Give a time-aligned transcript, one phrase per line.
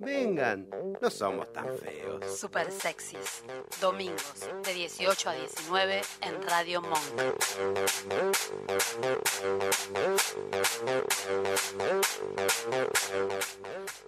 [0.00, 0.66] Vengan,
[1.00, 2.38] no somos tan feos.
[2.38, 3.42] Super sexys.
[3.82, 7.04] Domingos de 18 a 19 en Radio Monk.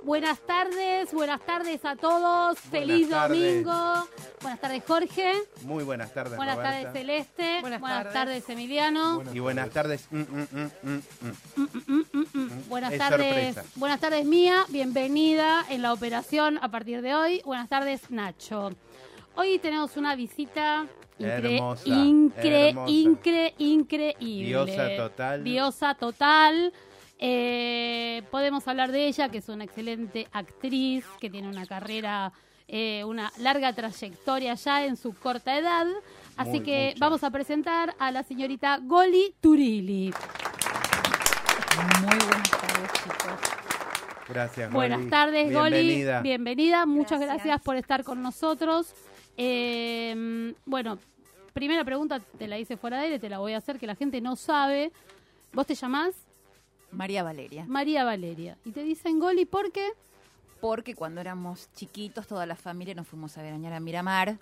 [0.03, 2.59] Buenas tardes, buenas tardes a todos.
[2.59, 3.65] Feliz tardes.
[3.65, 4.09] domingo.
[4.41, 5.33] Buenas tardes, Jorge.
[5.63, 6.83] Muy buenas tardes, Buenas Roberta.
[6.83, 7.61] tardes, Celeste.
[7.61, 8.13] Buenas tardes.
[8.13, 8.49] tardes.
[8.49, 9.23] Emiliano.
[9.33, 10.09] Y buenas tardes.
[12.69, 17.43] Buenas Es tardes, buenas tardes Mía, bienvenida en la operación a partir de hoy.
[17.45, 18.71] Buenas tardes Nacho.
[19.35, 20.87] Hoy tenemos una visita
[21.19, 22.93] incre- Hermosa, incre- hermosa.
[22.93, 24.47] incre- increíble.
[24.49, 25.45] Diosa total.
[25.45, 26.73] Diosa total.
[27.19, 32.33] Eh, podemos hablar de ella, que es una excelente actriz, que tiene una carrera,
[32.69, 35.87] eh, una larga trayectoria ya en su corta edad.
[36.37, 36.99] Así Muy, que mucha.
[37.05, 40.13] vamos a presentar a la señorita Goli Turilli.
[42.01, 43.62] Muy buenas tardes, chicos.
[44.33, 45.77] Gracias, Buenas tardes, Goli.
[45.77, 46.23] Bienvenida.
[46.23, 46.87] Bienvenida.
[46.87, 47.45] Muchas Gracias.
[47.45, 48.95] gracias por estar con nosotros.
[49.37, 50.99] Eh, bueno,
[51.53, 53.95] primera pregunta te la hice fuera de aire, te la voy a hacer, que la
[53.95, 54.93] gente no sabe.
[55.53, 56.15] ¿Vos te llamás
[56.91, 57.65] María Valeria.
[57.69, 58.57] María Valeria?
[58.65, 59.91] Y te dicen Goli, ¿por qué?
[60.61, 64.39] Porque cuando éramos chiquitos, toda la familia nos fuimos a veranear a Miramar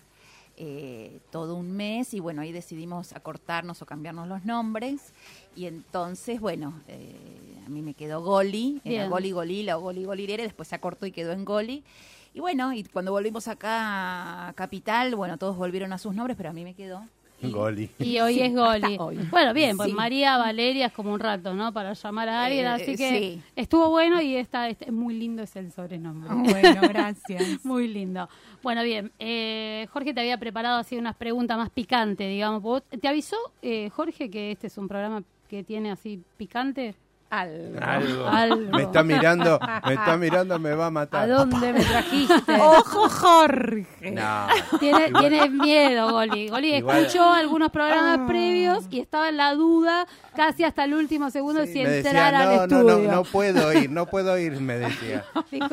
[0.63, 5.11] eh, todo un mes y bueno, ahí decidimos acortarnos o cambiarnos los nombres.
[5.55, 9.09] Y entonces, bueno, eh, a mí me quedó Goli, era Bien.
[9.09, 11.83] Goli Golila o Goli Golirere, después se acortó y quedó en Goli.
[12.35, 16.51] Y bueno, y cuando volvimos acá a Capital, bueno, todos volvieron a sus nombres, pero
[16.51, 17.07] a mí me quedó.
[17.47, 17.89] Y- Goli.
[17.99, 18.97] Y hoy Sí, es Goli.
[18.99, 19.17] hoy.
[19.29, 19.95] Bueno, bien, pues Sí.
[19.95, 21.73] María Valeria es como un rato, ¿no?
[21.73, 23.41] Para llamar a alguien, Eh, así que sí.
[23.55, 26.29] estuvo bueno y está, este- es muy lindo es el sobrenombre.
[26.33, 27.65] Bueno, gracias.
[27.65, 28.27] Muy lindo.
[28.63, 29.11] Bueno, bien.
[29.19, 32.61] eh, Jorge te había preparado así unas preguntas más picantes, digamos.
[32.61, 36.95] ¿Vos- ¿Te avisó, eh, Jorge, que este es un programa que tiene así picante?
[37.31, 37.79] Algo.
[37.81, 38.27] Algo.
[38.27, 38.71] Algo.
[38.77, 41.29] Me está mirando, me está mirando, me va a ¿A matar.
[41.29, 42.59] dónde me trajiste?
[42.59, 44.11] ¡Ojo, Jorge!
[44.11, 44.47] No.
[44.79, 46.49] Tiene, tiene miedo, Goli.
[46.49, 50.05] Goli Igual- escuchó algunos programas previos y estaba en la duda
[50.35, 53.07] casi hasta el último segundo si me decía, entrar al no, no, estudio.
[53.09, 55.23] no, no puedo ir, no puedo ir, me decía.
[55.51, 55.67] Dijo,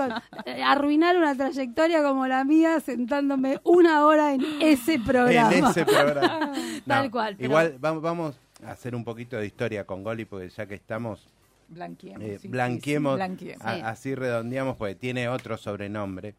[0.47, 5.53] eh, arruinar una trayectoria como la mía sentándome una hora en ese programa.
[5.53, 6.53] En ese programa.
[6.87, 10.49] Tal cual, pero- Igual vamos, vamos a hacer un poquito de historia con Goli, porque
[10.51, 11.27] ya que estamos,
[11.69, 12.23] Blanqueemos.
[12.25, 13.65] eh, sí, sí, blanqueemos, sí, blanqueemos.
[13.67, 13.81] a- Sí.
[13.85, 16.35] así redondeamos, porque tiene otro sobrenombre.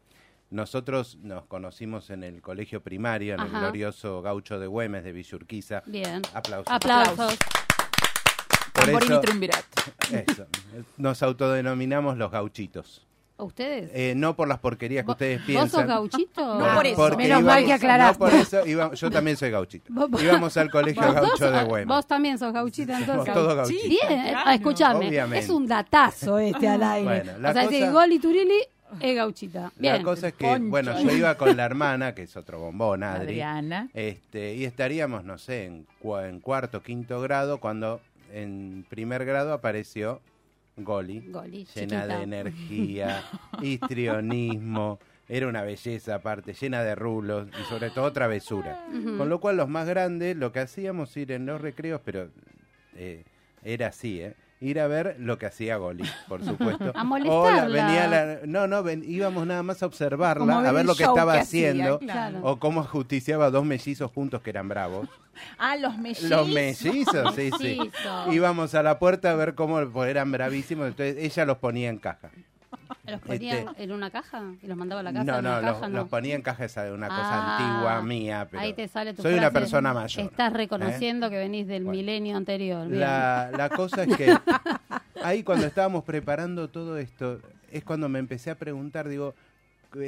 [0.50, 5.82] Nosotros nos conocimos en el colegio primario, en el glorioso Gaucho de Güemes de Villurquiza.
[5.86, 6.22] Bien.
[6.34, 6.66] Aplausos.
[6.72, 7.36] Aplausos.
[8.72, 8.84] Por.
[10.12, 10.46] Eso.
[10.96, 13.06] Nos autodenominamos los gauchitos.
[13.40, 13.90] ¿A ustedes?
[13.94, 15.68] Eh, no por las porquerías que ¿Vos- ustedes ¿Vos piensan.
[15.70, 16.58] sos gauchito?
[16.58, 16.96] No por eso.
[16.96, 18.12] porque Menos mal que aclaraste.
[18.24, 19.86] No por eso, iba- yo también soy gauchito.
[19.92, 21.86] Vos- vos- Íbamos al colegio Vos gaucho sos- de Güemes.
[21.88, 23.32] Vos también sos gauchito entonces.
[23.34, 23.88] todos gauchitos.
[23.88, 25.44] Bien, eh, ah, escuchame, Obviamente.
[25.44, 27.04] es un datazo este al aire.
[27.04, 28.60] Bueno, la o sea, si cosa- Goli Turilli
[29.00, 29.72] es gauchita.
[29.76, 29.96] Bien.
[29.98, 30.68] La cosa es que, Poncho.
[30.68, 33.22] bueno, yo iba con la hermana, que es otro bombón, Adri.
[33.40, 33.88] Adriana.
[33.94, 38.00] Este, y estaríamos, no sé, en cuarto, quinto grado, cuando
[38.32, 40.20] en primer grado apareció
[40.76, 42.06] Goli, Goli, llena chiquita.
[42.06, 43.24] de energía,
[43.62, 44.98] histrionismo,
[45.28, 48.84] era una belleza aparte, llena de rulos y sobre todo travesura.
[49.16, 52.28] Con lo cual los más grandes lo que hacíamos ir en los recreos, pero
[52.96, 53.24] eh,
[53.62, 54.34] era así, ¿eh?
[54.62, 56.92] Ir a ver lo que hacía Goli, por supuesto.
[56.94, 57.64] A molestarla.
[57.64, 61.04] Hola, venía la- no, no, ven- íbamos nada más a observarla, a ver lo que
[61.04, 62.40] estaba que hacía, haciendo, claro.
[62.42, 65.08] o cómo justiciaba a dos mellizos juntos que eran bravos.
[65.56, 66.28] Ah, los mellizos.
[66.28, 67.78] Los mellizos, sí, sí.
[68.30, 72.30] Íbamos a la puerta a ver cómo eran bravísimos, entonces ella los ponía en caja.
[73.06, 74.42] ¿Los ponían Este- en una caja?
[74.62, 75.24] ¿Y los mandaba a la casa?
[75.24, 75.88] No, no, los, caja?
[75.88, 79.14] los ponía en caja, esa es una cosa Ah, antigua mía, pero Ahí te sale
[79.14, 80.24] tu soy una persona mayor.
[80.26, 80.56] Estás ¿eh?
[80.56, 81.96] reconociendo que venís del Bueno.
[81.98, 82.86] milenio anterior.
[82.88, 84.34] La, la cosa es que
[85.22, 87.40] ahí cuando estábamos preparando todo esto,
[87.70, 89.34] es cuando me empecé a preguntar, digo,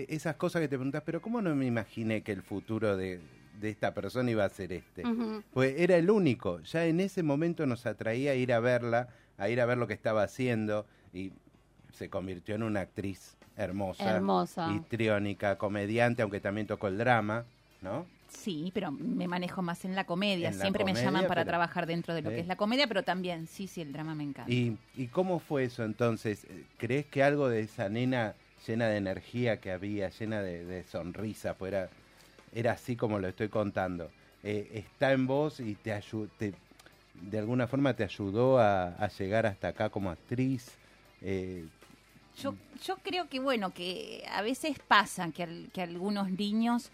[0.09, 3.21] esas cosas que te preguntas, pero ¿cómo no me imaginé que el futuro de,
[3.61, 5.07] de esta persona iba a ser este?
[5.07, 5.43] Ujú.
[5.53, 9.09] Pues era el único, ya en ese momento nos atraía a ir a verla,
[9.39, 11.33] a ir a ver lo que estaba haciendo y
[11.93, 14.71] se convirtió en una actriz hermosa, Hermosa.
[14.75, 17.45] histriónica, comediante, aunque también tocó el drama,
[17.83, 18.07] ¿no?
[18.29, 20.49] Sí, pero me manejo más en la comedia.
[20.49, 22.87] En la Siempre me llaman para pero- trabajar dentro de lo que es la comedia,
[22.87, 24.51] pero también, sí, sí, el drama me encanta.
[24.51, 26.47] ¿Y, ¿Y cómo fue eso entonces?
[26.79, 28.35] ¿Crees que algo de esa nena
[28.67, 31.91] llena de energía que había, llena de, de sonrisa, pues era,
[32.55, 34.09] era así como lo estoy contando?
[34.45, 36.01] eh, está en vos y te,
[36.39, 36.53] te
[37.31, 40.71] de alguna forma te ayudó a, a llegar hasta acá como actriz?
[41.21, 41.65] Eh,
[42.41, 46.91] Yo, yo creo que, bueno, que a veces pasa que, al- que algunos niños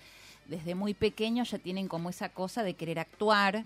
[0.46, 3.62] desde muy pequeños ya tienen como esa cosa de querer actuar.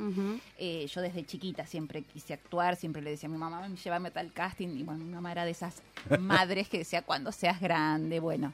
[0.58, 4.12] Eh, yo desde chiquita siempre quise actuar, siempre le decía a mi mamá, llévame a
[4.12, 4.68] tal casting.
[4.78, 5.80] Y bueno, mi mamá era de esas
[6.20, 8.52] madres que decía, cuando seas grande, bueno.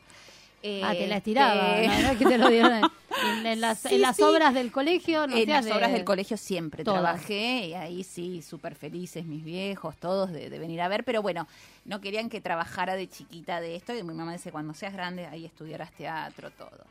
[0.84, 2.12] Ah, te la estiraba, Este, ¿no?
[2.12, 2.18] ¿No?
[2.18, 2.90] que te lo dieron
[3.22, 4.22] en, en las, Sí, en las sí.
[4.22, 5.26] obras del colegio.
[5.26, 7.00] No en las de- obras del colegio siempre Todas.
[7.02, 11.22] trabajé y ahí sí, súper felices mis viejos, todos de, de venir a ver, pero
[11.22, 11.46] bueno,
[11.84, 15.26] no querían que trabajara de chiquita de esto y mi mamá dice, cuando seas grande,
[15.26, 16.84] ahí estudiarás teatro, todo.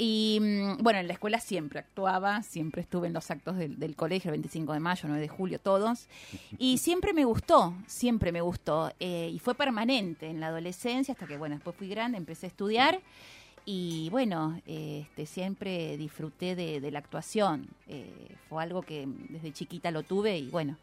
[0.00, 3.96] Y mm, bueno, en la escuela siempre actuaba, siempre estuve en los actos del, del
[3.96, 6.06] colegio, el 25 de mayo, 9 de julio, todos.
[6.56, 8.92] Y siempre me gustó, siempre me gustó.
[9.00, 12.48] eh, y fue permanente en la adolescencia hasta que, bueno, después fui grande, empecé a
[12.50, 13.00] estudiar.
[13.70, 17.66] Y bueno, este, siempre disfruté de, de la actuación.
[17.86, 20.78] Eh, fue algo que desde chiquita lo tuve y bueno,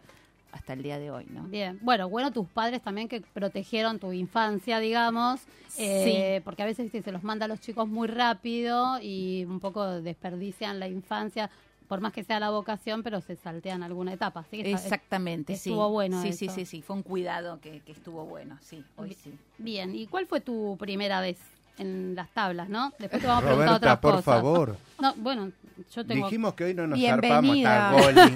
[0.52, 1.46] hasta el día de hoy, ¿no?
[1.46, 5.42] Bien, bueno, bueno, tus padres también que protegieron tu infancia, digamos,
[5.80, 9.84] eh, porque a veces se los manda a los chicos muy rápido y un poco
[10.02, 11.50] desperdician la infancia,
[11.88, 14.46] por más que sea la vocación, pero se saltean alguna etapa.
[14.52, 15.72] Está- Exactamente, sí.
[15.72, 16.54] estuvo bueno Sí, sí, eso.
[16.54, 16.82] sí, sí.
[16.84, 19.34] Fue un cuidado que, que estuvo bueno, sí, hoy sí.
[19.58, 21.40] Bien, ¿y cuál fue tu primera vez
[21.78, 22.92] en las tablas, no?
[23.00, 24.26] Después te vamos a preguntar Roberta, otras por cosas.
[24.26, 24.78] favor.
[25.00, 25.52] No, bueno,
[25.94, 26.26] yo tengo...
[26.28, 27.92] Dijimos que hoy no nos Bienvenida.
[27.92, 28.06] zarpamos.
[28.16, 28.36] Goli,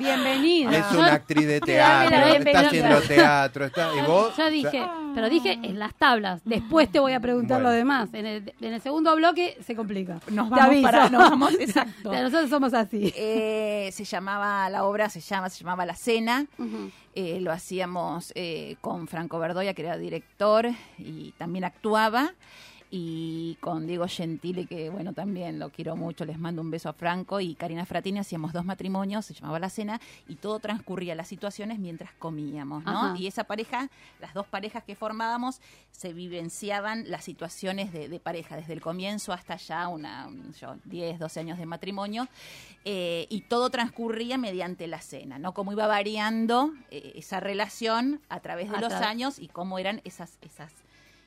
[0.00, 0.70] Bienvenida.
[0.78, 3.64] es una actriz de teatro, está haciendo teatro.
[3.66, 6.40] Está, y vos, Yo dije, pero dije en las tablas.
[6.44, 7.70] Después te voy a preguntar Bueno.
[7.70, 8.08] lo demás.
[8.14, 10.18] En el, en el segundo bloque se complica.
[10.30, 12.12] Nos Te vamos para, nos vamos, exacto.
[12.12, 13.12] Nosotros somos así.
[13.16, 16.46] Eh, se llamaba, la obra se llama, se llamaba La Cena.
[17.14, 20.68] Eh, lo hacíamos eh, con Franco Verdoya, que era director
[20.98, 22.32] y también actuaba,
[22.90, 26.92] y con Diego Gentile, que bueno, también lo quiero mucho, les mando un beso a
[26.92, 31.28] Franco, y Karina Fratini, hacíamos dos matrimonios, se llamaba La Cena, y todo transcurría las
[31.28, 32.90] situaciones mientras comíamos, ¿no?
[33.06, 33.16] Ajá.
[33.18, 33.90] Y esa pareja,
[34.20, 39.32] las dos parejas que formábamos, se vivenciaban las situaciones de, de pareja, desde el comienzo
[39.32, 42.28] hasta ya una, un- yo, 10, 12 años de matrimonio,
[42.84, 45.52] eh, y todo transcurría mediante la cena, ¿no?
[45.52, 50.00] Cómo iba variando eh, esa relación a través de A los años y cómo eran
[50.04, 50.72] esas, esas,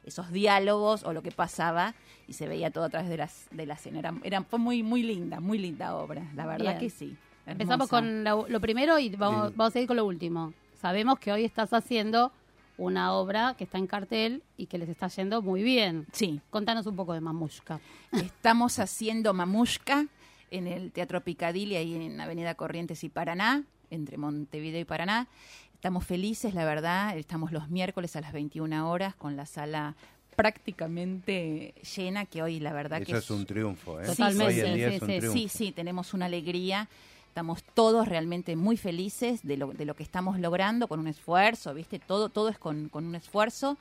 [0.06, 1.94] esos diálogos o lo que pasaba
[2.28, 4.00] y se veía todo a través de las de la cena.
[4.00, 6.80] Era, era- fue muy muy linda, muy linda obra, la verdad Bien.
[6.80, 7.16] que sí.
[7.46, 9.54] Empezamos con lo, lo primero y vamos, Sí.
[9.58, 10.54] vamos a seguir con lo último.
[10.80, 12.32] Sabemos que hoy estás haciendo
[12.78, 16.08] una obra que está en cartel y que les está yendo muy bien.
[16.14, 17.80] Sí, Contanos un poco de Mamushka.
[18.14, 20.06] estamos haciendo Mamushka
[20.50, 25.28] en el Teatro Picadilly, ahí en Avenida Corrientes y Paraná, entre Montevideo y Paraná.
[25.82, 27.18] Estamos felices, la verdad.
[27.18, 29.96] Estamos los miércoles a las 21 horas con la sala
[30.36, 34.00] prácticamente llena, que hoy la verdad que eso es un triunfo.
[34.00, 34.06] ¿eh?
[34.06, 35.38] Totalmente, Hoy en día sí, es un sí, triunfo.
[35.40, 36.88] Sí, sí, tenemos una alegría.
[37.30, 41.74] Estamos todos realmente muy felices de lo, de lo que estamos logrando con un esfuerzo,
[41.74, 41.98] ¿viste?
[41.98, 43.76] Todo, todo es con, con un esfuerzo,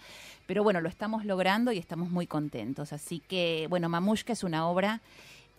[0.46, 2.94] pero bueno, lo estamos logrando y estamos muy contentos.
[2.94, 5.02] Así que, bueno, Mamushka es una obra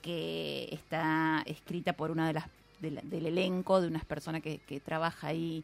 [0.02, 2.46] que está escrita por una de las
[2.80, 5.64] de la- del elenco, de unas personas que, que trabaja ahí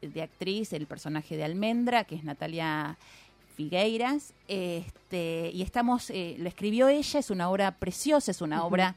[0.00, 2.96] de actriz, el personaje de Almendra, que es Natalia
[3.56, 8.94] Figueiras, este, y estamos, eh, lo escribió ella, es una obra preciosa, es una obra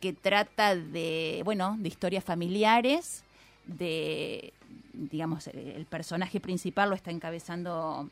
[0.00, 3.24] que trata de, bueno, de historias familiares,
[3.66, 4.52] de,
[4.92, 8.08] digamos, el, personaje principal lo está encabezando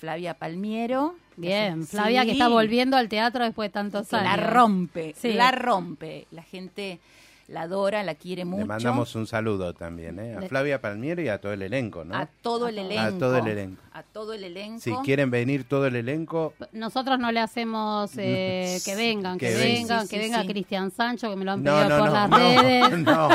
[0.00, 1.14] Flavia Palmiero.
[1.36, 4.24] Bien, Flavia que está volviendo al teatro después de tantos años.
[4.24, 5.32] la rompe, Sí.
[5.34, 6.26] la rompe.
[6.30, 7.00] La gente
[7.48, 8.60] la adora, la quiere mucho.
[8.60, 10.34] Le mandamos un saludo también ¿eh?
[10.34, 12.14] a Le- Flavia Palmiero y a todo el elenco, ¿no?
[12.16, 13.02] a todo el elenco.
[13.02, 13.82] A todo el elenco.
[13.92, 14.80] A todo el elenco.
[14.80, 19.56] Si quieren venir todo el elenco, Nosotros no le hacemos eh, que vengan, que, Que
[19.56, 20.06] vengan.
[20.06, 20.48] Sí, que venga sí.
[20.48, 22.98] Cristian Sancho, que me lo han pedido no, por no, las no, redes.
[22.98, 23.28] no.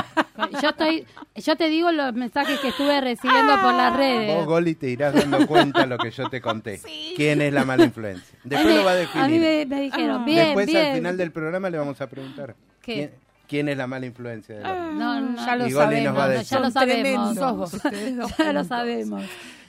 [0.62, 4.36] Yo estoy, yo te digo los mensajes que estuve recibiendo por las redes.
[4.36, 6.78] Vos, Goli, te irás dando cuenta lo que yo te conté.
[6.78, 7.13] Sí.
[7.16, 8.38] ¿Quién es la mala influencia?
[8.44, 9.25] Después lo va a definir.
[9.25, 10.86] A mí me, me dijeron, bien, Después, bien.
[10.88, 12.56] al final del programa, le vamos a preguntar.
[12.82, 12.94] ¿Qué?
[12.94, 13.12] ¿Quién,
[13.50, 14.96] quién es la mala influencia del hombre?
[14.96, 16.18] No, no, ya lo Y Goli nos sabemos.
[16.18, 16.48] va a no, decir.
[16.50, 18.32] ya lo sabemos.
[18.38, 19.24] Ya lo sabemos.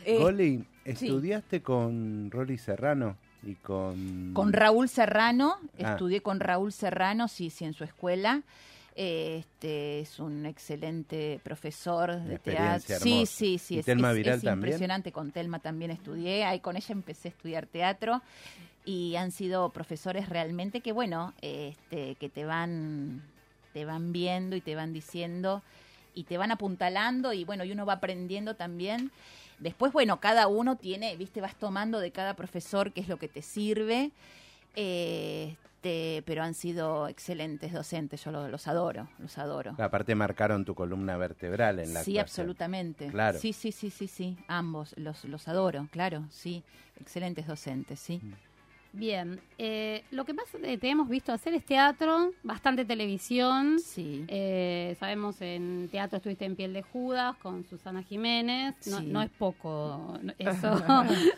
[0.04, 4.32] Eh, Goli, ¿estudiaste con Rolly Serrano y con...
[4.34, 5.92] Con Raúl Serrano, Ah.
[5.92, 8.42] estudié con Raúl Serrano, sí, sí, en su escuela.
[8.96, 12.98] Este es un excelente profesor de teatro.
[13.00, 13.32] Sí, hermosa.
[13.32, 13.74] sí, sí.
[13.76, 14.68] ¿Y es, Telma es- Viral es también?
[14.68, 15.12] impresionante.
[15.12, 16.44] Con Telma también estudié.
[16.44, 18.20] Ahí con ella empecé a estudiar teatro.
[18.84, 23.22] Y han sido profesores realmente que, bueno, este, que te van,
[23.72, 25.62] te van viendo y te van diciendo
[26.14, 29.10] y te van apuntalando y bueno, y uno va aprendiendo también.
[29.58, 33.28] Después, bueno, cada uno tiene, viste, vas tomando de cada profesor qué es lo que
[33.28, 34.10] te sirve.
[34.74, 39.74] Este, pero han sido excelentes docentes, yo lo- los, adoro, los adoro.
[39.78, 43.08] Aparte marcaron tu columna vertebral en la Sí, absolutamente.
[43.08, 43.38] Claro.
[43.38, 46.62] Sí, sí, sí, sí, sí, ambos, los, los adoro, claro, sí,
[47.00, 48.20] excelentes docentes, sí.
[48.92, 53.78] Bien, eh, lo que más eh, te hemos visto hacer es teatro, bastante televisión.
[53.78, 54.24] Sí.
[54.26, 59.06] Eh, sabemos en teatro estuviste en Piel de Judas con Susana Jiménez, no, Sí.
[59.06, 60.82] no es poco eso.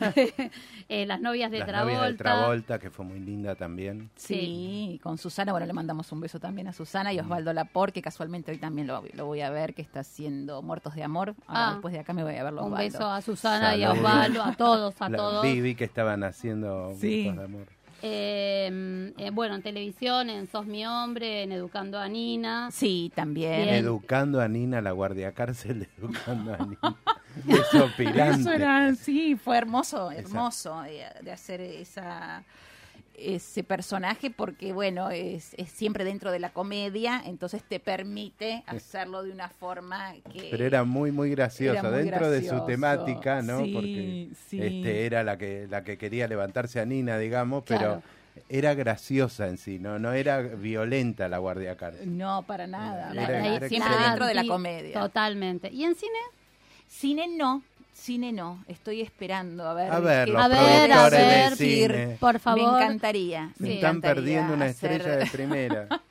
[0.89, 1.95] Eh, las novias de Las Travolta.
[1.99, 4.11] novias de Travolta, que fue muy linda también.
[4.17, 7.25] Sí, con Susana, bueno, le mandamos un beso también a Susana y Mm.
[7.25, 10.95] Osvaldo Lapor, que casualmente hoy también lo, lo voy a ver, que está haciendo Muertos
[10.95, 11.35] de Amor.
[11.47, 11.71] Ahora, Ah.
[11.73, 12.63] después de acá me voy a verlo.
[12.65, 12.93] Un Osvaldo.
[12.99, 13.93] beso a Susana y a.
[13.93, 15.43] Osvaldo, a todos, a La todos.
[15.43, 17.25] Vivi que estaban haciendo Sí.
[17.43, 17.67] De amor.
[18.03, 22.71] Eh, eh, bueno, en televisión, en Sos mi hombre, en Educando a Nina.
[22.71, 23.65] Sí, también.
[23.65, 23.75] Bien.
[23.75, 26.97] Educando a Nina, la guardia cárcel, educando a Nina.
[27.45, 28.43] Desopilante.
[28.43, 32.45] Eso era, sí, fue hermoso, hermoso eh, de hacer esa
[33.23, 39.23] ese personaje porque bueno es, es siempre dentro de la comedia entonces te permite hacerlo
[39.23, 41.33] de una forma que Pero era muy, muy.
[41.33, 43.65] Era muy Dentro de su temática, ¿no?
[43.65, 44.61] Sí, Porque sí.
[44.61, 48.03] este era la que, la que quería levantarse a Nina, digamos, pero
[48.49, 49.99] era graciosa en sí, ¿no?
[49.99, 52.17] No era violenta la guardia cárcel.
[52.17, 54.09] no para nada, Era- era siempre excelente.
[54.09, 55.71] dentro de la comedia Totalmente.
[55.73, 56.19] ¿Y en cine?
[56.87, 57.63] cine no
[57.95, 62.17] cine no estoy esperando a ver A ver, los A ver, a ver, de cine.
[62.19, 62.83] Por me favor.
[62.83, 65.89] encantaría Se me están encantaría perdiendo una hacer- estrella de primera.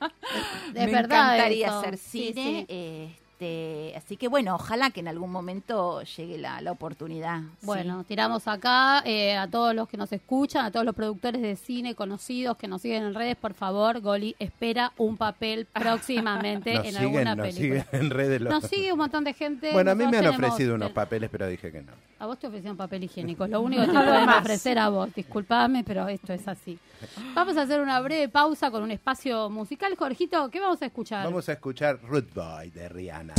[0.74, 1.80] Es me verdad encantaría eso.
[1.80, 3.16] hacer Sí, cine.
[3.42, 7.40] Este, así que bueno, ojalá que en algún momento llegue la, la oportunidad.
[7.60, 7.66] sí.
[7.66, 11.56] Bueno, tiramos acá eh, a todos los que nos escuchan, a todos los productores de
[11.56, 16.86] cine conocidos que nos siguen en redes, por favor, Goli espera un papel próximamente Nos
[16.86, 17.84] en siguen, alguna nos película.
[17.84, 18.42] siguen en redes.
[18.42, 19.72] los- Nos sigue un montón de gente.
[19.74, 21.94] Bueno, a mí me han ofrecido unos papeles, pero dije que no.
[22.20, 25.10] A vos te ofrecieron papel higiénico, es lo único que te pueden ofrecer a vos.
[25.16, 26.78] Disculpame, pero esto es así.
[27.34, 29.96] Vamos a hacer una breve pausa con un espacio musical.
[29.98, 31.26] Jorgito, ¿qué vamos a escuchar?
[31.26, 33.34] Vamos a escuchar Root Boy de Rihanna.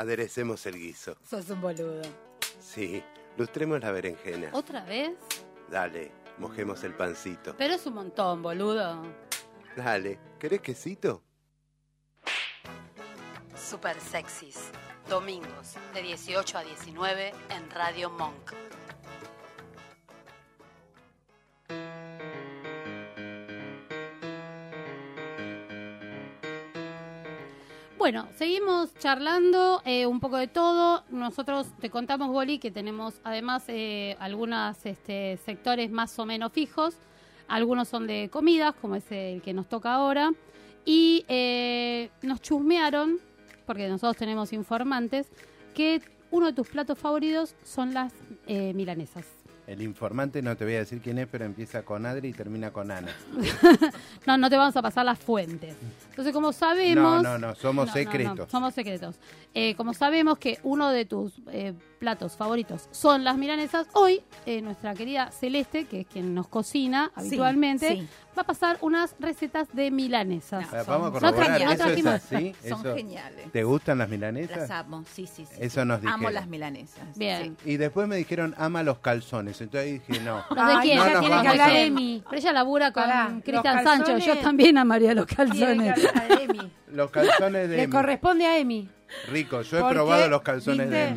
[0.00, 1.16] Aderecemos el guiso.
[1.28, 2.02] Sos un boludo.
[2.58, 3.02] Sí,
[3.36, 4.50] lustremos la berenjena.
[4.52, 5.12] ¿Otra vez?
[5.70, 7.54] Dale, mojemos el pancito.
[7.56, 9.02] Pero es un montón, boludo.
[9.76, 11.22] Dale, ¿querés quesito?
[13.54, 14.70] Super Sexys.
[15.08, 18.52] Domingos de 18 a 19 en Radio Monk.
[28.00, 31.04] Bueno, seguimos charlando eh, un poco de todo.
[31.10, 36.96] Nosotros te contamos, Goli, que tenemos además eh, algunos este, sectores más o menos fijos.
[37.46, 40.32] Algunos son de comidas, como es el que nos toca ahora.
[40.86, 43.18] Y eh, nos chusmearon,
[43.66, 45.30] porque nosotros tenemos informantes,
[45.74, 48.14] que uno de tus platos favoritos son las
[48.46, 49.26] eh, milanesas.
[49.70, 52.72] El informante no te voy a decir quién es, pero empieza con Adri y termina
[52.72, 53.14] con Ana.
[54.26, 55.74] No, no te vamos a pasar las fuentes.
[56.10, 57.22] Entonces, como sabemos...
[57.22, 58.36] no, no, somos No, no, secretos.
[58.38, 59.16] no, somos secretos.
[59.54, 64.60] Eh, como sabemos que uno de tus eh, platos favoritos son las milanesas, hoy eh,
[64.60, 68.08] nuestra querida Celeste, que es quien nos cocina habitualmente, sí.
[68.36, 70.66] Va a pasar unas recetas de milanesas.
[70.72, 71.80] Ah, Vamos a Son corroborar, geniales.
[71.80, 72.54] ¿eso es Trajimos- así?
[72.68, 73.52] Son ¿Eso- geniales.
[73.52, 74.70] ¿Te gustan las Las milanesas?
[74.70, 75.56] amo, sí, sí, sí.
[75.58, 75.86] Eso sí.
[75.88, 76.34] nos Amo dijeron.
[76.34, 77.16] las milanesas.
[77.18, 77.56] Bien.
[77.64, 77.70] sí.
[77.72, 79.60] Y después me dijeron, ama los calzones.
[79.60, 80.44] Entonces dije, no.
[80.50, 80.98] ¿Los de quién?
[80.98, 82.22] no Ella tiene que hablar a- Emi.
[82.28, 84.18] Pero ella labura con Cristian Sancho.
[84.18, 86.06] Yo también amaría los calzones.
[86.06, 86.72] hablar a Emi.
[86.92, 88.88] Los calzones de Le corresponde a Emi.
[89.28, 91.16] Rico, yo he Porque, probado los calzones de.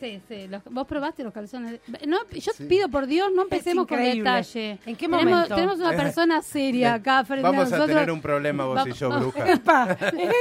[0.00, 0.48] Sí, sí.
[0.48, 1.80] los- ¿Vos probaste los calzones?
[1.86, 2.64] de- No, yo Sí.
[2.64, 4.78] pido por Dios, no empecemos con detalle.
[4.86, 5.54] ¿En qué Tenemos- momento?
[5.54, 7.88] Tenemos una persona seria acá frente Vamos a a nosotros.
[7.96, 9.44] tener un problema vos y yo, bruja.
[9.52, 9.96] Epa,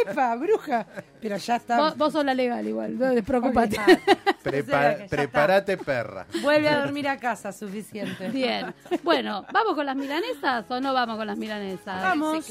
[0.07, 0.85] epa, bruja.
[1.21, 1.77] Pero ya está.
[1.77, 3.77] Vos, vos sos la legal igual, no despreocupate.
[4.43, 6.25] Prepa- que ya prepárate, perra.
[6.41, 8.29] Vuelve a dormir a casa, suficiente.
[8.29, 8.73] Bien.
[9.03, 12.01] Bueno, ¿vamos con las milanesas o no vamos con las milanesas?
[12.01, 12.45] Vamos.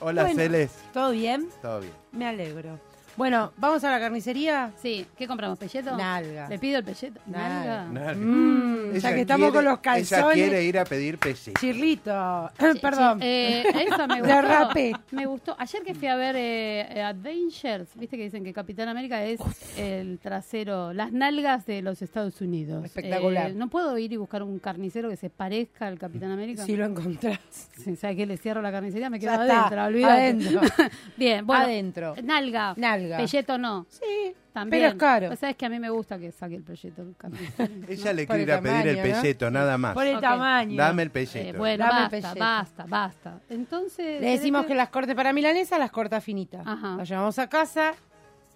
[0.00, 0.36] Hola, Bueno.
[0.36, 0.70] Celes.
[0.92, 1.48] ¿Todo bien?
[1.62, 1.92] Todo bien.
[2.12, 2.78] Me alegro.
[3.16, 4.72] Bueno, ¿vamos a la carnicería?
[4.82, 5.56] Sí, ¿qué compramos?
[5.56, 5.96] ¿Pelleto?
[5.96, 6.48] Nalga.
[6.48, 7.20] ¿Le pido el pelleto?
[7.26, 7.84] Nalga.
[7.84, 8.14] Nalga.
[8.14, 10.34] Mm, ya Ella que estamos quiere- con los Ella calzones.
[10.34, 11.60] quiere ir a pedir pelleto.
[11.60, 12.50] Chirlito.
[12.58, 13.20] Sí, Perdón.
[13.20, 14.42] sí, eh, esa me De gustó.
[14.42, 14.92] rapé.
[15.12, 15.54] Me gustó.
[15.58, 19.38] Ayer que fui a ver eh, eh, Adventures, viste que dicen que Capitán América es
[19.78, 22.84] el trasero, las nalgas de los Estados Unidos.
[22.84, 23.50] Espectacular.
[23.50, 26.64] Eh, no puedo ir y buscar un carnicero que se parezca al Capitán América.
[26.64, 27.38] Si lo encontrás.
[27.78, 28.26] Sí, ¿Sabes qué?
[28.26, 30.20] Le cierro la carnicería, me quedo Ya está, adentro, olvídate.
[30.20, 30.60] adentro.
[31.16, 31.62] Bien, bueno.
[31.64, 32.14] Adentro.
[32.24, 32.74] Nalga.
[32.76, 33.03] Nalga.
[33.16, 33.86] Pelleto no.
[33.88, 34.82] Sí, También.
[34.82, 35.26] pero es caro.
[35.28, 37.02] Pues sabes que a mí me gusta que saque el pelleto.
[37.02, 37.14] el.
[37.88, 39.02] Ella le quiere el ir a pedir el ¿no?
[39.02, 39.94] pelleto, nada más.
[39.94, 40.76] Por el tamaño.
[40.76, 41.58] Dame el Eh, pelleto.
[41.58, 42.38] bueno, Dame el basta, pelleto.
[42.40, 43.40] basta, basta.
[43.50, 44.20] Entonces.
[44.20, 46.62] Le decimos que las corte para milanesa las corta finita.
[46.64, 46.96] Ajá.
[46.96, 47.94] Las llevamos a casa,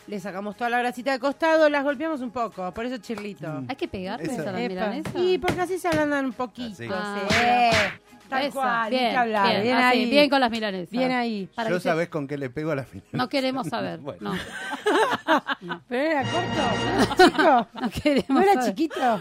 [0.07, 3.65] le sacamos toda la grasita de costado, las golpeamos un poco, por eso chirlito.
[3.69, 5.13] Hay que pegarles Esa- a las milanesas.
[5.17, 6.85] Y porque así se ablandan un poquito.
[6.85, 6.89] Así.
[6.93, 8.08] Ah, sí.
[8.29, 9.49] Tal Esa, cual, bien, que hablar.
[9.51, 10.05] Bien, bien, así, ahí.
[10.05, 10.91] Ah, bien con las milanesas.
[10.91, 11.49] Bien ahí.
[11.55, 13.07] Para Yo que se- sabés con qué le pego a la final.
[13.13, 13.99] No queremos saber.
[14.09, 14.33] Bueno.
[15.61, 17.69] No, Pero era corto, chico.
[17.81, 18.69] no queremos ¿No era saber.
[18.71, 19.21] chiquito?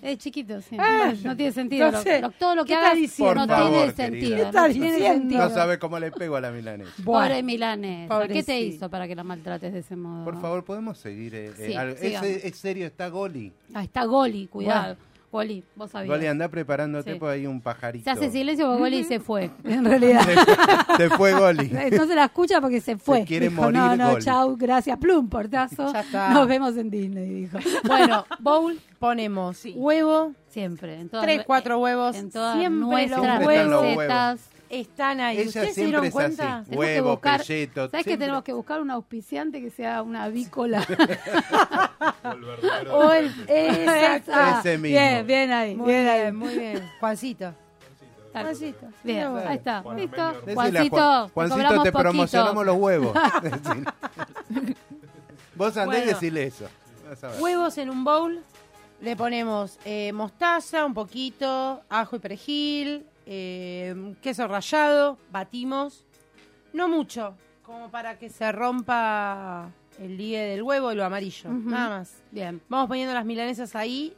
[0.00, 0.76] Es chiquito, sí.
[0.78, 1.82] Ah, no tiene sentido.
[1.82, 3.92] Lo- entonces, lo- todo lo que ¿qué hagas no favor, tiene querida.
[3.96, 4.36] sentido.
[4.36, 5.18] ¿Qué no estás tiene diciendo?
[5.20, 5.42] sentido.
[5.42, 6.90] No sabe cómo le pego a la milanesa.
[7.04, 8.28] Pobre milanesa.
[8.28, 10.24] ¿Qué te hizo para que la maltrates de ese modo?
[10.24, 11.34] Por favor, ¿podemos seguir?
[11.34, 12.28] eh, eh, Sí, sigamos.
[12.30, 13.52] es, es serio, está Goli.
[13.74, 14.96] Ah, está Goli, cuidado.
[15.32, 16.08] Goli, vos sabías.
[16.14, 17.18] Goli, anda preparándote Sí.
[17.18, 18.04] por ahí un pajarito.
[18.04, 20.20] Se hace silencio porque Goli se fue, en realidad.
[20.98, 21.68] Se fue Goli.
[21.90, 23.24] No se la escucha porque se fue.
[23.24, 24.22] quiere dijo, morir, no, no, Goli".
[24.24, 25.90] chau, gracias, plum, portazo.
[25.90, 26.28] Ya está.
[26.34, 27.58] Nos vemos en Disney, dijo.
[27.84, 29.72] Bueno, bowl, ponemos Sí.
[29.74, 32.14] huevo, Siempre, en todas, tres, cuatro huevos.
[32.14, 34.40] en todas Siempre nuestras los Siempre están los huevos recetas.
[34.80, 35.36] Están ahí.
[35.38, 36.56] Ella ¿Ustedes se siempre dieron es cuenta?
[36.58, 36.70] así.
[36.70, 37.88] Tenemos que Huevo, buscar- pelleto.
[37.90, 40.86] ¿Sabes que tenemos que buscar un auspiciante que sea una avícola?
[42.90, 44.30] O el, exacto.
[44.32, 44.60] Esa.
[44.60, 44.98] Ese mismo.
[44.98, 45.74] Bien, bien ahí.
[45.74, 46.32] Muy bien, bien, ahí.
[46.32, 46.90] muy bien.
[47.00, 47.54] Juancito.
[48.32, 48.86] Juancito.
[49.04, 49.84] Bien, ahí está.
[49.94, 50.16] ¿Listo?
[50.22, 50.54] Juancito, te
[51.34, 53.16] Juancito, te promocionamos los huevos.
[55.54, 56.40] Vos andés y Bueno.
[56.40, 56.64] eso.
[57.08, 57.40] Vas a ver.
[57.42, 58.42] Huevos en un bowl.
[59.00, 66.04] Le ponemos eh, mostaza, un poquito, ajo y perejil, eh, queso rallado, batimos.
[66.72, 71.50] No mucho, como para que se rompa el ligue del huevo y lo amarillo.
[71.50, 72.22] Nada más.
[72.30, 72.60] Bien.
[72.68, 74.14] Vamos poniendo las milanesas ahí,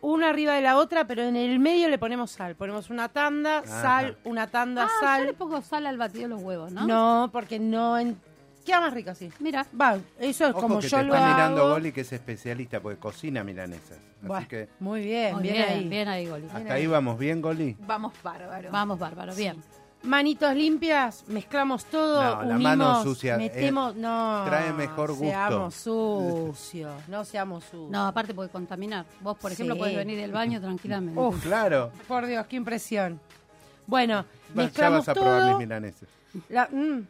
[0.00, 2.54] una arriba de la otra, pero en el medio le ponemos sal.
[2.54, 3.82] Ponemos una tanda, Ajá.
[3.82, 5.20] sal, una tanda, Ah, sal.
[5.22, 6.86] yo le pongo sal al batido de los huevos, ¿no?
[6.86, 7.30] ¿no?
[7.32, 7.98] porque no...
[7.98, 8.20] en-
[8.68, 9.30] Queda más rico así.
[9.40, 11.34] Mira, Va, eso es Ojo como que yo te lo está hago.
[11.34, 13.98] mirando Goli que es especialista porque cocina milanesas.
[14.22, 15.88] Buah, Así que Muy bien, muy bien, bien, ahí.
[15.88, 16.46] bien ahí, Goli.
[16.52, 17.76] hasta ahí vamos bien, Goli.
[17.80, 18.70] Vamos bárbaro.
[18.70, 19.56] Vamos, bárbaro, bien.
[20.02, 25.24] Manitos limpias, mezclamos todo, No, la unimos, mano sucia, eh, metemos, no, trae mejor gusto.
[25.24, 27.90] Seamos sucios, no seamos sucios.
[27.90, 29.06] No, aparte puede contaminar.
[29.22, 29.78] Vos, por ejemplo, Sí.
[29.80, 31.18] podés venir del baño tranquilamente.
[31.18, 31.90] Uf, Claro.
[32.06, 33.18] por Dios, qué impresión.
[33.86, 35.58] Bueno, Va- ya mezclamos vas a probar mis todo.
[35.58, 36.08] milanesas.
[36.50, 37.06] La- mm,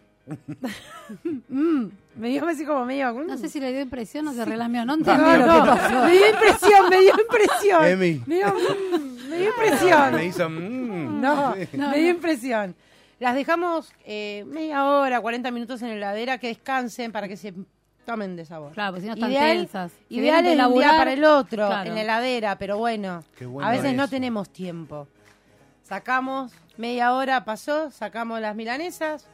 [1.49, 1.87] Mm,
[2.17, 3.13] me dio así como medio...
[3.15, 3.27] mm.
[3.27, 4.85] No sé si le dio impresión o se relamió.
[4.85, 6.05] No No, entendí lo no, que pasó.
[6.05, 7.85] me dio impresión, me dio impresión.
[7.87, 8.23] Emi.
[8.27, 10.15] Me dio, mm, me dio impresión.
[10.15, 10.49] Me hizo...
[10.51, 11.21] mm.
[11.21, 12.75] No, me dio impresión.
[13.21, 17.53] Las dejamos eh, media hora, 40 minutos en la heladera que descansen para que se
[18.05, 18.73] tomen de sabor.
[18.73, 19.93] Claro, porque si no están Ideal, tensas.
[20.09, 21.89] Ideal es un día para el otro claro.
[21.91, 25.09] en la heladera, pero bueno, Qué bueno a veces no tenemos tiempo.
[25.83, 29.27] Sacamos, media hora pasó, sacamos las milanesas,